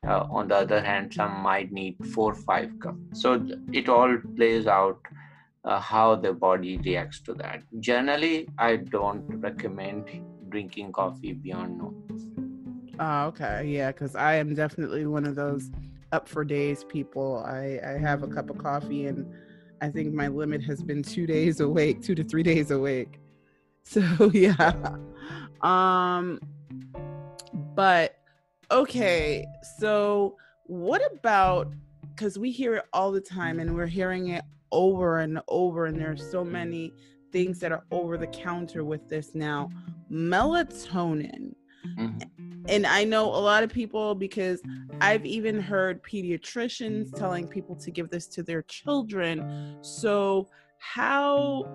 Uh, 0.05 0.27
on 0.29 0.49
the 0.49 0.55
other 0.55 0.81
hand 0.81 1.13
some 1.13 1.39
might 1.41 1.71
need 1.71 1.95
four 2.13 2.35
five 2.35 2.69
cups. 2.81 3.21
So 3.21 3.47
it 3.71 3.87
all 3.87 4.17
plays 4.35 4.67
out 4.67 4.99
uh, 5.65 5.79
how 5.79 6.15
the 6.15 6.31
body 6.33 6.77
reacts 6.77 7.19
to 7.21 7.33
that. 7.33 7.63
Generally, 7.79 8.47
I 8.57 8.77
don't 8.77 9.23
recommend 9.27 10.05
drinking 10.49 10.91
coffee 10.91 11.33
beyond 11.33 11.77
noon. 11.77 12.95
Oh, 12.99 13.25
okay. 13.25 13.65
Yeah, 13.67 13.91
because 13.91 14.15
I 14.15 14.35
am 14.35 14.53
definitely 14.53 15.05
one 15.05 15.25
of 15.25 15.35
those 15.35 15.71
up 16.11 16.29
for 16.29 16.45
days 16.45 16.83
people. 16.83 17.43
I, 17.45 17.79
I 17.85 17.97
have 17.97 18.23
a 18.23 18.27
cup 18.27 18.49
of 18.49 18.57
coffee 18.57 19.07
and 19.07 19.25
I 19.81 19.89
think 19.89 20.13
my 20.13 20.27
limit 20.27 20.63
has 20.63 20.81
been 20.81 21.03
two 21.03 21.27
days 21.27 21.59
awake, 21.59 22.01
two 22.01 22.15
to 22.15 22.23
three 22.23 22.43
days 22.43 22.71
awake. 22.71 23.19
So 23.87 24.31
yeah. 24.33 24.95
Um 25.61 26.39
but 27.75 28.17
okay, 28.71 29.45
so 29.77 30.37
what 30.65 31.03
about 31.13 31.71
because 32.09 32.39
we 32.39 32.49
hear 32.49 32.73
it 32.77 32.85
all 32.93 33.11
the 33.11 33.21
time 33.21 33.59
and 33.59 33.75
we're 33.75 33.85
hearing 33.85 34.29
it 34.29 34.43
over 34.75 35.19
and 35.19 35.39
over 35.47 35.85
and 35.85 35.97
there 35.97 36.11
are 36.11 36.17
so 36.17 36.43
many 36.43 36.93
things 37.31 37.59
that 37.59 37.71
are 37.71 37.85
over 37.91 38.17
the 38.17 38.27
counter 38.27 38.83
with 38.83 39.07
this 39.09 39.33
now. 39.33 39.69
Melatonin. 40.11 41.55
Mm-hmm. 41.85 42.63
and 42.67 42.87
i 42.87 43.03
know 43.03 43.25
a 43.25 43.37
lot 43.37 43.61
of 43.61 43.71
people 43.71 44.15
because 44.15 44.59
i've 45.01 45.23
even 45.23 45.59
heard 45.59 46.01
pediatricians 46.01 47.15
telling 47.15 47.47
people 47.47 47.75
to 47.75 47.91
give 47.91 48.09
this 48.09 48.25
to 48.25 48.41
their 48.41 48.63
children. 48.63 49.77
So 49.81 50.49
how 50.79 51.69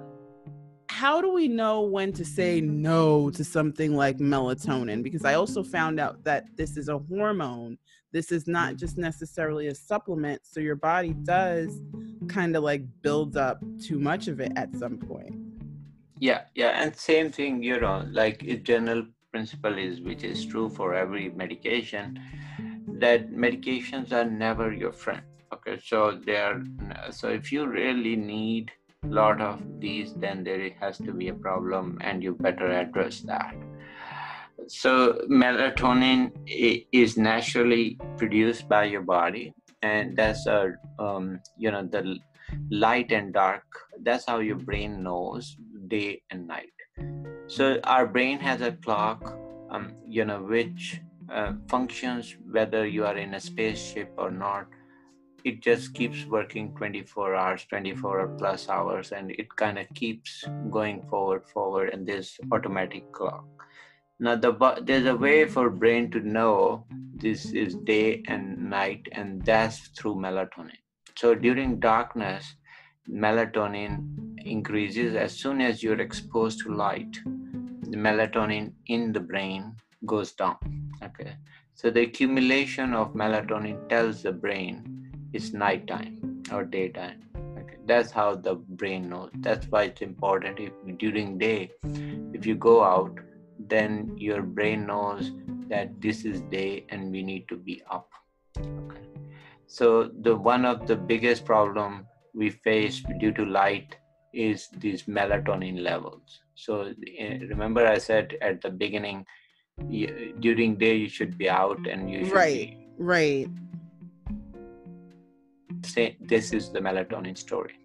how 0.88 1.20
do 1.20 1.32
we 1.32 1.46
know 1.46 1.82
when 1.82 2.12
to 2.14 2.24
say 2.24 2.60
no 2.60 3.30
to 3.30 3.44
something 3.44 3.94
like 3.94 4.18
melatonin? 4.18 5.04
Because 5.04 5.24
i 5.24 5.34
also 5.34 5.62
found 5.62 6.00
out 6.00 6.24
that 6.24 6.44
this 6.56 6.76
is 6.76 6.88
a 6.88 6.98
hormone 6.98 7.78
this 8.12 8.32
is 8.32 8.46
not 8.46 8.76
just 8.76 8.98
necessarily 8.98 9.68
a 9.68 9.74
supplement 9.74 10.40
so 10.44 10.60
your 10.60 10.76
body 10.76 11.12
does 11.12 11.80
kind 12.28 12.56
of 12.56 12.62
like 12.62 12.82
build 13.02 13.36
up 13.36 13.60
too 13.80 13.98
much 13.98 14.28
of 14.28 14.40
it 14.40 14.52
at 14.56 14.74
some 14.76 14.98
point. 14.98 15.34
Yeah 16.18 16.42
yeah 16.54 16.82
and 16.82 16.94
same 16.94 17.30
thing 17.30 17.62
you 17.62 17.80
know 17.80 18.06
like 18.10 18.42
a 18.42 18.56
general 18.56 19.04
principle 19.32 19.78
is 19.78 20.00
which 20.00 20.24
is 20.24 20.44
true 20.44 20.68
for 20.68 20.94
every 20.94 21.30
medication 21.30 22.20
that 22.98 23.30
medications 23.30 24.12
are 24.12 24.24
never 24.24 24.72
your 24.72 24.92
friend 24.92 25.22
okay? 25.52 25.78
So 25.82 26.20
they're 26.24 26.62
so 27.10 27.28
if 27.28 27.52
you 27.52 27.66
really 27.66 28.16
need 28.16 28.70
a 29.04 29.08
lot 29.08 29.40
of 29.40 29.60
these 29.80 30.12
then 30.14 30.44
there 30.44 30.70
has 30.80 30.98
to 30.98 31.12
be 31.12 31.28
a 31.28 31.34
problem 31.34 31.98
and 32.02 32.22
you 32.22 32.34
better 32.34 32.70
address 32.70 33.20
that 33.20 33.54
so 34.70 35.18
melatonin 35.28 36.30
is 36.92 37.16
naturally 37.16 37.98
produced 38.16 38.68
by 38.68 38.84
your 38.84 39.02
body 39.02 39.52
and 39.82 40.16
that's 40.16 40.46
a 40.46 40.72
um, 40.98 41.40
you 41.58 41.70
know 41.70 41.84
the 41.86 42.18
light 42.70 43.10
and 43.12 43.32
dark 43.32 43.64
that's 44.02 44.26
how 44.26 44.38
your 44.38 44.56
brain 44.56 45.02
knows 45.02 45.56
day 45.88 46.22
and 46.30 46.46
night. 46.46 46.72
So 47.48 47.80
our 47.84 48.06
brain 48.06 48.38
has 48.38 48.60
a 48.60 48.72
clock 48.72 49.36
um, 49.70 49.94
you 50.06 50.24
know 50.24 50.42
which 50.42 51.00
uh, 51.32 51.52
functions 51.68 52.36
whether 52.50 52.86
you 52.86 53.04
are 53.04 53.16
in 53.16 53.34
a 53.34 53.40
spaceship 53.40 54.12
or 54.16 54.30
not. 54.30 54.66
It 55.42 55.62
just 55.62 55.94
keeps 55.94 56.26
working 56.26 56.74
24 56.76 57.34
hours 57.34 57.64
24 57.70 58.20
or 58.20 58.28
plus 58.36 58.68
hours 58.68 59.12
and 59.12 59.30
it 59.30 59.48
kind 59.56 59.78
of 59.78 59.86
keeps 59.94 60.44
going 60.70 61.02
forward 61.08 61.48
forward 61.48 61.90
in 61.94 62.04
this 62.04 62.38
automatic 62.52 63.10
clock 63.12 63.59
now 64.20 64.36
the 64.36 64.52
there's 64.82 65.06
a 65.06 65.16
way 65.16 65.46
for 65.46 65.70
brain 65.70 66.10
to 66.10 66.20
know 66.20 66.84
this 67.16 67.52
is 67.52 67.74
day 67.74 68.22
and 68.28 68.70
night 68.70 69.08
and 69.12 69.44
that's 69.44 69.78
through 69.88 70.14
melatonin. 70.14 70.80
So 71.16 71.34
during 71.34 71.80
darkness 71.80 72.54
melatonin 73.08 74.38
increases. 74.44 75.14
As 75.14 75.32
soon 75.32 75.60
as 75.60 75.82
you're 75.82 76.00
exposed 76.00 76.60
to 76.60 76.74
light 76.74 77.18
the 77.82 77.96
melatonin 77.96 78.72
in 78.86 79.12
the 79.12 79.20
brain 79.20 79.74
goes 80.06 80.32
down 80.32 80.56
okay? 81.02 81.32
So 81.74 81.90
the 81.90 82.02
accumulation 82.02 82.94
of 82.94 83.14
melatonin 83.14 83.88
tells 83.88 84.22
the 84.22 84.32
brain 84.32 85.10
it's 85.32 85.52
nighttime 85.52 86.42
or 86.52 86.64
daytime 86.64 87.22
okay? 87.58 87.78
That's 87.86 88.10
how 88.10 88.34
the 88.34 88.54
brain 88.54 89.08
knows. 89.08 89.30
That's 89.38 89.66
why 89.66 89.84
it's 89.84 90.02
important 90.02 90.60
if 90.60 90.72
during 90.98 91.38
day 91.38 91.70
if 92.34 92.46
you 92.46 92.54
go 92.54 92.84
out 92.84 93.18
then 93.68 94.14
your 94.16 94.42
brain 94.42 94.86
knows 94.86 95.32
that 95.68 96.00
this 96.00 96.24
is 96.24 96.40
day 96.42 96.86
and 96.88 97.10
we 97.10 97.22
need 97.22 97.48
to 97.48 97.56
be 97.56 97.82
up. 97.90 98.10
Okay. 98.58 99.00
So 99.66 100.10
the 100.22 100.34
one 100.34 100.64
of 100.64 100.86
the 100.86 100.96
biggest 100.96 101.44
problem 101.44 102.06
we 102.34 102.50
face 102.50 103.02
due 103.18 103.32
to 103.32 103.44
light 103.44 103.96
is 104.32 104.68
these 104.78 105.04
melatonin 105.04 105.80
levels. 105.82 106.40
So 106.54 106.92
eh, 107.18 107.38
remember 107.48 107.86
I 107.86 107.98
said 107.98 108.36
at 108.40 108.60
the 108.60 108.70
beginning, 108.70 109.26
during 110.40 110.76
day 110.76 110.96
you 110.96 111.08
should 111.08 111.38
be 111.38 111.48
out 111.48 111.86
and 111.86 112.10
you 112.10 112.24
should 112.24 112.34
right, 112.34 112.70
be, 112.70 112.86
right. 112.98 113.48
Say 115.84 116.16
this 116.20 116.52
is 116.52 116.70
the 116.70 116.80
melatonin 116.80 117.36
story. 117.36 117.79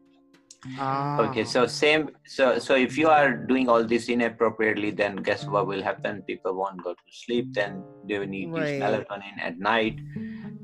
Ah. 0.78 1.22
Okay, 1.22 1.44
so 1.46 1.66
same. 1.66 2.10
So 2.26 2.60
so 2.60 2.76
if 2.76 2.98
you 2.98 3.10
are 3.10 3.32
doing 3.34 3.70
all 3.70 3.84
this 3.84 4.10
inappropriately, 4.10 4.92
then 4.92 5.18
guess 5.18 5.46
what 5.46 5.68
will 5.68 5.84
happen? 5.84 6.24
People 6.24 6.56
won't 6.56 6.84
go 6.84 6.94
to 6.94 7.08
sleep. 7.12 7.54
Then 7.54 7.84
they 8.08 8.20
will 8.20 8.28
need 8.28 8.52
Right. 8.52 8.80
melatonin 8.80 9.40
at 9.40 9.60
night 9.60 10.00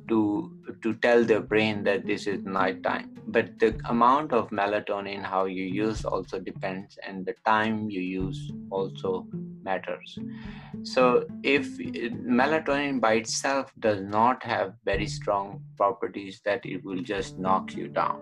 to 0.09 0.51
to 0.83 0.93
tell 0.95 1.23
their 1.23 1.41
brain 1.41 1.83
that 1.83 2.05
this 2.05 2.27
is 2.27 2.43
night 2.45 2.83
time. 2.83 3.09
But 3.27 3.59
the 3.59 3.79
amount 3.85 4.33
of 4.33 4.49
melatonin 4.49 5.23
how 5.23 5.45
you 5.45 5.63
use 5.63 6.03
also 6.05 6.39
depends, 6.39 6.97
and 7.07 7.25
the 7.25 7.35
time 7.45 7.89
you 7.89 8.01
use 8.01 8.51
also 8.69 9.27
matters. 9.63 10.17
So 10.83 11.25
if 11.43 11.67
melatonin 12.41 12.99
by 12.99 13.13
itself 13.13 13.71
does 13.79 14.01
not 14.01 14.43
have 14.43 14.73
very 14.83 15.07
strong 15.07 15.61
properties 15.77 16.41
that 16.45 16.65
it 16.65 16.83
will 16.83 17.01
just 17.01 17.37
knock 17.37 17.73
you 17.75 17.87
down 17.87 18.19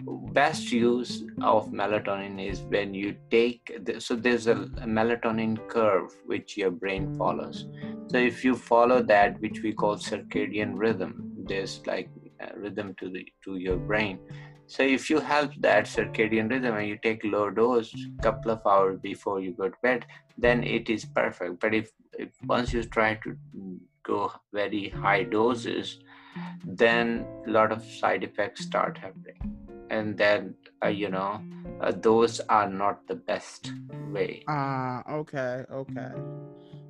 best 0.00 0.72
use 0.72 1.22
of 1.42 1.70
melatonin 1.70 2.44
is 2.44 2.60
when 2.62 2.92
you 2.94 3.16
take 3.30 3.78
the, 3.84 4.00
so 4.00 4.14
there's 4.14 4.46
a, 4.46 4.56
a 4.56 4.86
melatonin 4.86 5.56
curve 5.68 6.10
which 6.26 6.56
your 6.56 6.70
brain 6.70 7.14
follows. 7.16 7.66
So 8.08 8.18
if 8.18 8.44
you 8.44 8.56
follow 8.56 9.02
that 9.02 9.40
which 9.40 9.62
we 9.62 9.72
call 9.72 9.96
circadian 9.96 10.72
rhythm 10.74 11.32
there's 11.46 11.80
like 11.86 12.10
a 12.40 12.58
rhythm 12.58 12.94
to 12.98 13.10
the 13.10 13.26
to 13.44 13.56
your 13.56 13.76
brain. 13.76 14.18
So 14.66 14.82
if 14.82 15.10
you 15.10 15.20
help 15.20 15.52
that 15.60 15.84
circadian 15.84 16.50
rhythm 16.50 16.74
and 16.76 16.88
you 16.88 16.98
take 17.02 17.22
low 17.22 17.50
dose 17.50 17.94
couple 18.22 18.50
of 18.50 18.66
hours 18.66 18.98
before 19.00 19.40
you 19.40 19.52
go 19.52 19.68
to 19.68 19.76
bed 19.82 20.06
then 20.36 20.64
it 20.64 20.90
is 20.90 21.04
perfect. 21.04 21.60
But 21.60 21.74
if, 21.74 21.90
if 22.18 22.30
once 22.44 22.72
you 22.72 22.82
try 22.82 23.14
to 23.22 23.36
go 24.02 24.32
very 24.52 24.88
high 24.88 25.22
doses 25.22 26.00
then 26.64 27.26
a 27.46 27.50
lot 27.50 27.70
of 27.70 27.84
side 27.84 28.24
effects 28.24 28.64
start 28.64 28.98
happening 28.98 29.63
and 29.94 30.18
then 30.18 30.54
uh, 30.84 30.88
you 30.88 31.08
know 31.08 31.40
uh, 31.80 31.92
those 32.08 32.40
are 32.48 32.68
not 32.68 33.06
the 33.06 33.14
best 33.14 33.72
way 34.14 34.42
Ah, 34.48 35.02
okay, 35.20 35.64
okay. 35.70 36.12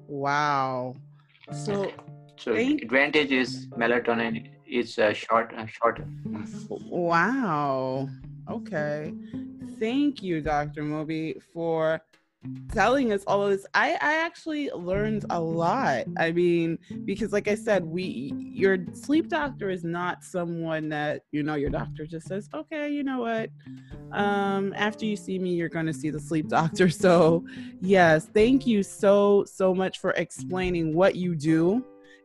Wow. 0.08 0.94
So, 1.52 1.92
so 2.36 2.54
Thank- 2.54 2.82
advantage 2.82 3.32
is 3.32 3.66
melatonin 3.78 4.50
is 4.66 4.98
uh, 4.98 5.12
short 5.12 5.54
uh, 5.56 5.66
shorter 5.66 6.06
wow. 6.68 8.08
Okay. 8.50 9.12
Thank 9.80 10.22
you, 10.22 10.40
Dr. 10.40 10.82
Moby, 10.82 11.40
for 11.52 12.00
telling 12.74 13.12
us 13.12 13.22
all 13.26 13.44
of 13.44 13.50
this. 13.50 13.66
I, 13.74 13.92
I 14.00 14.16
actually 14.16 14.70
learned 14.70 15.24
a 15.30 15.40
lot. 15.40 16.04
I 16.18 16.32
mean, 16.32 16.78
because 17.04 17.32
like 17.32 17.48
I 17.48 17.54
said, 17.54 17.84
we 17.84 18.32
your 18.36 18.78
sleep 18.92 19.28
doctor 19.28 19.70
is 19.70 19.84
not 19.84 20.24
someone 20.24 20.88
that, 20.90 21.22
you 21.32 21.42
know, 21.42 21.54
your 21.54 21.70
doctor 21.70 22.06
just 22.06 22.26
says, 22.26 22.48
okay, 22.52 22.90
you 22.90 23.04
know 23.04 23.20
what? 23.20 23.50
Um, 24.12 24.72
after 24.76 25.04
you 25.06 25.16
see 25.16 25.38
me, 25.38 25.54
you're 25.54 25.68
gonna 25.68 25.92
see 25.92 26.10
the 26.10 26.20
sleep 26.20 26.48
doctor. 26.48 26.90
So 27.04 27.44
yes, 27.80 28.28
thank 28.32 28.66
you 28.66 28.82
so, 28.82 29.44
so 29.44 29.74
much 29.74 29.98
for 29.98 30.12
explaining 30.12 30.94
what 30.94 31.16
you 31.16 31.34
do 31.34 31.84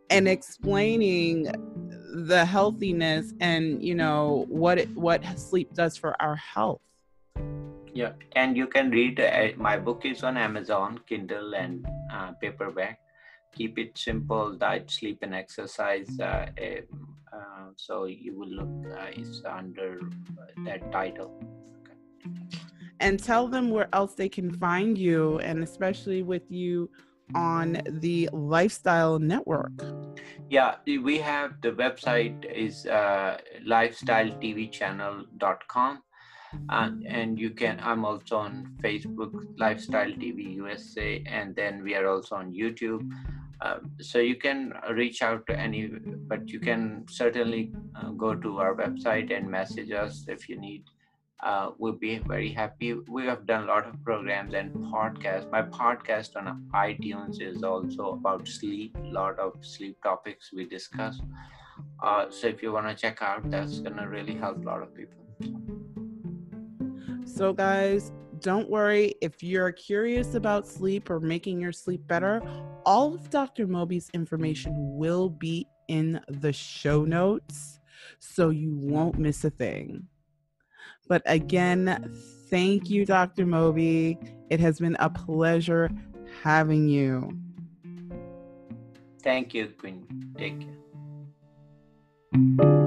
and 0.09 0.27
explaining 0.27 1.51
the 2.27 2.45
healthiness 2.45 3.33
and 3.39 3.83
you 3.83 3.93
know 3.95 4.45
what 4.49 4.79
it, 4.79 4.89
what 4.95 5.23
sleep 5.37 5.73
does 5.73 5.97
for 5.97 6.19
our 6.21 6.35
health. 6.35 6.81
Yeah 7.99 8.13
and 8.41 8.51
you 8.61 8.67
can 8.75 8.87
read 8.99 9.15
uh, 9.19 9.47
my 9.57 9.77
book 9.77 10.01
is 10.11 10.23
on 10.23 10.37
amazon 10.37 10.99
kindle 11.07 11.55
and 11.55 11.85
uh, 12.13 12.31
paperback 12.41 12.99
keep 13.55 13.77
it 13.83 13.91
simple 13.97 14.45
diet 14.65 14.89
sleep 14.97 15.17
and 15.21 15.33
exercise 15.43 16.11
uh, 16.19 16.45
um, 16.67 17.07
uh, 17.33 17.67
so 17.75 18.05
you 18.05 18.31
will 18.37 18.53
look 18.59 18.75
uh, 18.97 19.19
it's 19.19 19.41
under 19.59 19.89
uh, 20.41 20.45
that 20.65 20.81
title 20.91 21.31
And 22.99 23.23
tell 23.23 23.47
them 23.47 23.69
where 23.69 23.87
else 23.93 24.13
they 24.13 24.27
can 24.27 24.51
find 24.51 24.97
you, 24.97 25.39
and 25.39 25.63
especially 25.63 26.21
with 26.21 26.51
you 26.51 26.89
on 27.33 27.81
the 27.87 28.29
Lifestyle 28.33 29.19
Network. 29.19 29.71
Yeah, 30.49 30.75
we 30.85 31.17
have 31.19 31.61
the 31.61 31.71
website 31.71 32.43
is 32.51 32.85
uh, 32.87 33.37
lifestyletvchannel.com. 33.65 36.03
And, 36.69 37.05
and 37.05 37.39
you 37.39 37.51
can, 37.51 37.79
I'm 37.81 38.05
also 38.05 38.37
on 38.37 38.75
Facebook, 38.81 39.31
Lifestyle 39.57 40.11
TV 40.11 40.55
USA, 40.55 41.23
and 41.25 41.55
then 41.55 41.83
we 41.83 41.95
are 41.95 42.07
also 42.07 42.35
on 42.35 42.51
YouTube. 42.51 43.09
Um, 43.61 43.91
so 43.99 44.19
you 44.19 44.35
can 44.35 44.73
reach 44.91 45.21
out 45.21 45.45
to 45.47 45.59
any, 45.59 45.87
but 45.87 46.49
you 46.49 46.59
can 46.59 47.05
certainly 47.09 47.71
uh, 47.95 48.09
go 48.11 48.33
to 48.33 48.57
our 48.57 48.73
website 48.73 49.35
and 49.35 49.49
message 49.49 49.91
us 49.91 50.25
if 50.27 50.47
you 50.47 50.59
need. 50.59 50.83
Uh, 51.41 51.71
we'll 51.77 51.93
be 51.93 52.17
very 52.19 52.51
happy. 52.51 52.93
We 52.93 53.25
have 53.25 53.45
done 53.45 53.63
a 53.63 53.67
lot 53.67 53.87
of 53.87 54.03
programs 54.03 54.53
and 54.53 54.73
podcasts. 54.73 55.49
My 55.49 55.61
podcast 55.61 56.35
on 56.35 56.69
iTunes 56.73 57.41
is 57.41 57.63
also 57.63 58.11
about 58.11 58.47
sleep, 58.47 58.97
a 58.97 59.07
lot 59.07 59.39
of 59.39 59.53
sleep 59.61 60.01
topics 60.03 60.51
we 60.53 60.65
discuss. 60.65 61.19
Uh, 62.03 62.25
so 62.29 62.47
if 62.47 62.61
you 62.61 62.73
want 62.73 62.87
to 62.87 62.95
check 62.95 63.21
out, 63.21 63.49
that's 63.49 63.79
going 63.79 63.95
to 63.95 64.07
really 64.07 64.35
help 64.35 64.57
a 64.57 64.67
lot 64.67 64.81
of 64.81 64.93
people. 64.93 65.98
So, 67.39 67.53
guys, 67.53 68.11
don't 68.41 68.69
worry 68.69 69.13
if 69.21 69.41
you're 69.41 69.71
curious 69.71 70.35
about 70.35 70.67
sleep 70.67 71.09
or 71.09 71.21
making 71.21 71.61
your 71.61 71.71
sleep 71.71 72.05
better. 72.05 72.41
All 72.85 73.13
of 73.13 73.29
Dr. 73.29 73.65
Moby's 73.65 74.09
information 74.13 74.73
will 74.75 75.29
be 75.29 75.65
in 75.87 76.19
the 76.27 76.51
show 76.51 77.05
notes 77.05 77.79
so 78.19 78.49
you 78.49 78.73
won't 78.75 79.17
miss 79.17 79.45
a 79.45 79.49
thing. 79.51 80.05
But 81.07 81.21
again, 81.27 82.13
thank 82.49 82.89
you, 82.89 83.05
Dr. 83.05 83.45
Moby. 83.45 84.19
It 84.49 84.59
has 84.59 84.81
been 84.81 84.97
a 84.99 85.09
pleasure 85.09 85.89
having 86.43 86.89
you. 86.89 87.39
Thank 89.23 89.53
you, 89.53 89.67
Queen. 89.67 90.05
Take 90.37 90.59
care. 92.59 92.78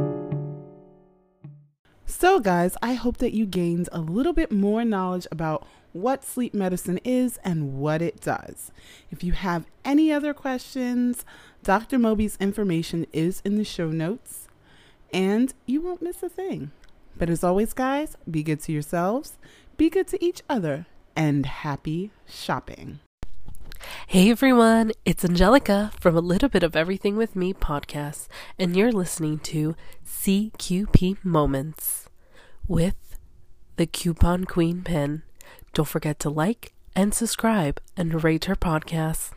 So, 2.23 2.39
guys, 2.39 2.77
I 2.81 2.93
hope 2.93 3.17
that 3.17 3.33
you 3.33 3.47
gained 3.47 3.89
a 3.91 3.99
little 3.99 4.33
bit 4.33 4.53
more 4.53 4.85
knowledge 4.85 5.27
about 5.33 5.67
what 5.93 6.23
sleep 6.23 6.55
medicine 6.55 7.01
is 7.03 7.41
and 7.43 7.79
what 7.79 8.01
it 8.01 8.21
does. 8.21 8.71
If 9.11 9.25
you 9.25 9.33
have 9.33 9.67
any 9.85 10.13
other 10.13 10.33
questions, 10.33 11.25
Dr. 11.65 11.99
Moby's 11.99 12.37
information 12.39 13.09
is 13.13 13.43
in 13.45 13.57
the 13.57 13.65
show 13.65 13.91
notes, 13.91 14.47
and 15.13 15.53
you 15.67 15.81
won't 15.81 16.01
miss 16.01 16.23
a 16.23 16.29
thing. 16.29 16.71
But 17.17 17.29
as 17.29 17.43
always, 17.43 17.73
guys, 17.73 18.17
be 18.31 18.45
good 18.45 18.61
to 18.61 18.73
yourselves, 18.73 19.37
be 19.77 19.91
good 19.91 20.07
to 20.07 20.25
each 20.25 20.43
other, 20.49 20.87
and 21.17 21.45
happy 21.45 22.13
shopping. 22.29 23.01
Hey 24.07 24.31
everyone, 24.31 24.93
it's 25.05 25.25
Angelica 25.25 25.91
from 25.99 26.17
A 26.17 26.21
Little 26.21 26.49
Bit 26.49 26.63
of 26.63 26.77
Everything 26.77 27.17
with 27.17 27.35
Me 27.35 27.53
podcast, 27.53 28.29
and 28.61 28.77
you're 28.77 28.93
listening 28.93 29.41
to 29.41 29.75
CQP 30.07 31.25
Moments 31.25 32.02
with 32.73 33.19
the 33.77 33.85
Coupon 33.87 34.47
Queen 34.47 34.83
pin. 34.83 35.23
Don't 35.75 35.87
forget 35.87 36.19
to 36.21 36.31
like 36.31 36.73
and 36.97 37.13
subscribe 37.13 37.79
and 37.99 38.25
rate 38.25 38.47
her 38.47 38.57
podcast. 38.57 39.33